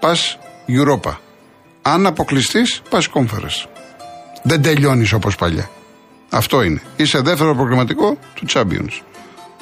πας 0.00 0.38
Europa. 0.68 1.12
Αν 1.82 2.06
αποκλειστείς, 2.06 2.82
πας 2.90 3.08
Conference. 3.14 3.68
Δεν 4.42 4.62
τελειώνεις 4.62 5.12
όπως 5.12 5.36
παλιά. 5.36 5.70
Αυτό 6.30 6.62
είναι. 6.62 6.82
Είσαι 6.96 7.20
δεύτερο 7.20 7.54
προγραμματικό 7.54 8.18
του 8.34 8.46
Champions. 8.48 9.00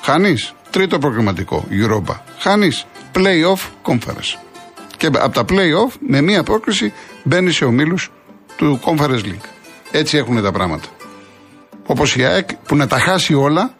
Χάνεις 0.02 0.54
τρίτο 0.70 0.98
προγραμματικό 0.98 1.66
Europa. 1.70 2.14
Χάνεις 2.38 2.86
playoff 3.14 3.92
conference. 3.92 4.38
Και 4.96 5.06
από 5.06 5.30
τα 5.30 5.44
playoff 5.48 5.92
με 6.08 6.20
μία 6.20 6.42
πρόκριση 6.42 6.92
μπαίνεις 7.24 7.56
σε 7.56 7.64
ομίλους 7.64 8.10
του 8.56 8.80
Conference 8.84 9.24
League. 9.24 9.57
Έτσι 9.90 10.16
έχουν 10.16 10.42
τα 10.42 10.52
πράγματα. 10.52 10.88
Όπως 11.86 12.16
η 12.16 12.24
ΑΕΚ 12.24 12.54
που 12.54 12.76
να 12.76 12.86
τα 12.86 12.98
χάσει 12.98 13.34
όλα, 13.34 13.74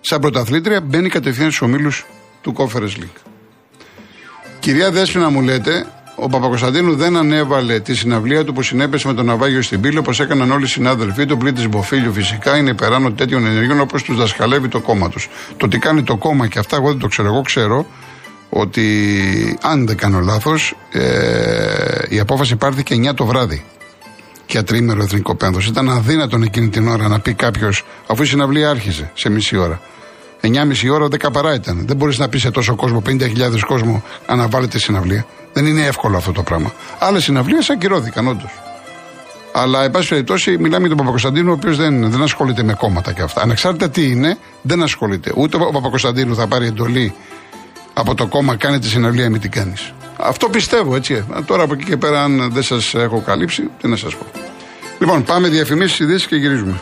σαν 0.00 0.20
πρωταθλήτρια 0.20 0.80
μπαίνει 0.80 1.08
κατευθείαν 1.08 1.50
στους 1.50 1.62
ομίλους 1.62 2.06
του 2.40 2.54
Conference 2.56 3.00
League. 3.00 3.20
Κυρία 4.60 4.90
Δέσποινα 4.90 5.30
μου 5.30 5.40
λέτε, 5.40 5.86
ο 6.16 6.28
Παπακοσταντίνου 6.28 6.96
δεν 6.96 7.16
ανέβαλε 7.16 7.80
τη 7.80 7.94
συναυλία 7.94 8.44
του 8.44 8.52
που 8.52 8.62
συνέπεσε 8.62 9.06
με 9.06 9.14
τον 9.14 9.26
Ναυάγιο 9.26 9.62
στην 9.62 9.80
πύλη 9.80 9.98
όπως 9.98 10.20
έκαναν 10.20 10.50
όλοι 10.50 10.64
οι 10.64 10.68
συνάδελφοί 10.68 11.26
του 11.26 11.36
πριν 11.36 11.54
τη 11.54 11.68
Μποφίλιου. 11.68 12.12
Φυσικά 12.12 12.56
είναι 12.56 12.70
υπεράνω 12.70 13.12
τέτοιων 13.12 13.46
ενεργειών 13.46 13.80
όπως 13.80 14.02
τους 14.02 14.16
δασκαλεύει 14.16 14.68
το 14.68 14.80
κόμμα 14.80 15.08
τους. 15.08 15.28
Το 15.56 15.68
τι 15.68 15.78
κάνει 15.78 16.02
το 16.02 16.16
κόμμα 16.16 16.46
και 16.46 16.58
αυτά 16.58 16.76
εγώ 16.76 16.88
δεν 16.88 16.98
το 16.98 17.06
ξέρω. 17.06 17.28
Εγώ 17.28 17.42
ξέρω 17.42 17.86
ότι 18.50 19.58
αν 19.62 19.86
δεν 19.86 19.96
κάνω 19.96 20.20
λάθος, 20.20 20.76
ε, 20.92 22.02
η 22.08 22.18
απόφαση 22.18 22.56
πάρθηκε 22.56 22.94
9 22.94 23.14
το 23.14 23.24
βράδυ 23.24 23.64
για 24.48 24.64
τρίμερο 24.64 25.02
εθνικό 25.02 25.34
πένθος. 25.34 25.66
Ήταν 25.66 25.90
αδύνατον 25.90 26.42
εκείνη 26.42 26.68
την 26.68 26.88
ώρα 26.88 27.08
να 27.08 27.20
πει 27.20 27.34
κάποιος, 27.34 27.84
αφού 28.06 28.22
η 28.22 28.26
συναυλία 28.26 28.70
άρχισε 28.70 29.10
σε 29.14 29.28
μισή 29.28 29.56
ώρα. 29.56 29.80
9,5 30.40 30.90
ώρα, 30.92 31.06
10 31.06 31.30
παρά 31.32 31.54
ήταν. 31.54 31.84
Δεν 31.86 31.96
μπορείς 31.96 32.18
να 32.18 32.28
πεις 32.28 32.40
σε 32.40 32.50
τόσο 32.50 32.74
κόσμο, 32.74 33.02
50.000 33.06 33.64
κόσμο, 33.66 34.02
αναβάλλεται 34.26 34.78
συναυλία. 34.78 35.26
Δεν 35.52 35.66
είναι 35.66 35.86
εύκολο 35.86 36.16
αυτό 36.16 36.32
το 36.32 36.42
πράγμα. 36.42 36.72
Άλλες 36.98 37.22
συναυλίες 37.22 37.70
ακυρώθηκαν, 37.70 38.26
όντως. 38.28 38.50
Αλλά, 39.52 39.84
εν 39.84 39.90
πάση 39.90 40.08
περιπτώσει, 40.08 40.50
μιλάμε 40.50 40.78
για 40.78 40.88
τον 40.88 40.96
Παπακοσταντίνο, 40.96 41.50
ο 41.50 41.54
οποίος 41.54 41.76
δεν, 41.76 42.10
δεν 42.10 42.22
ασχολείται 42.22 42.62
με 42.62 42.72
κόμματα 42.72 43.12
και 43.12 43.22
αυτά. 43.22 43.42
Ανεξάρτητα 43.42 43.90
τι 43.90 44.10
είναι, 44.10 44.38
δεν 44.62 44.82
ασχολείται. 44.82 45.32
Ούτε 45.36 45.56
ο 45.56 45.70
Παπακοσταντίνου 45.70 46.34
θα 46.34 46.46
πάρει 46.46 46.66
εντολή 46.66 47.14
από 47.94 48.14
το 48.14 48.26
κόμμα, 48.26 48.56
κάνει 48.56 48.78
τη 48.78 48.86
συναυλία, 48.86 49.30
μην 49.30 49.40
την 49.40 49.50
κάνεις. 49.50 49.92
Αυτό 50.20 50.48
πιστεύω, 50.48 50.96
έτσι. 50.96 51.24
Τώρα 51.46 51.62
από 51.62 51.74
εκεί 51.74 51.84
και 51.84 51.96
πέρα, 51.96 52.22
αν 52.22 52.50
δεν 52.52 52.62
σας 52.62 52.94
έχω 52.94 53.20
καλύψει, 53.20 53.70
τι 53.80 53.88
να 53.88 53.96
σας 53.96 54.16
πω. 54.16 54.26
Λοιπόν, 54.98 55.24
πάμε 55.24 55.48
διαφημίσεις, 55.48 55.98
ειδήσεις 55.98 56.26
και 56.26 56.36
γυρίζουμε. 56.36 56.80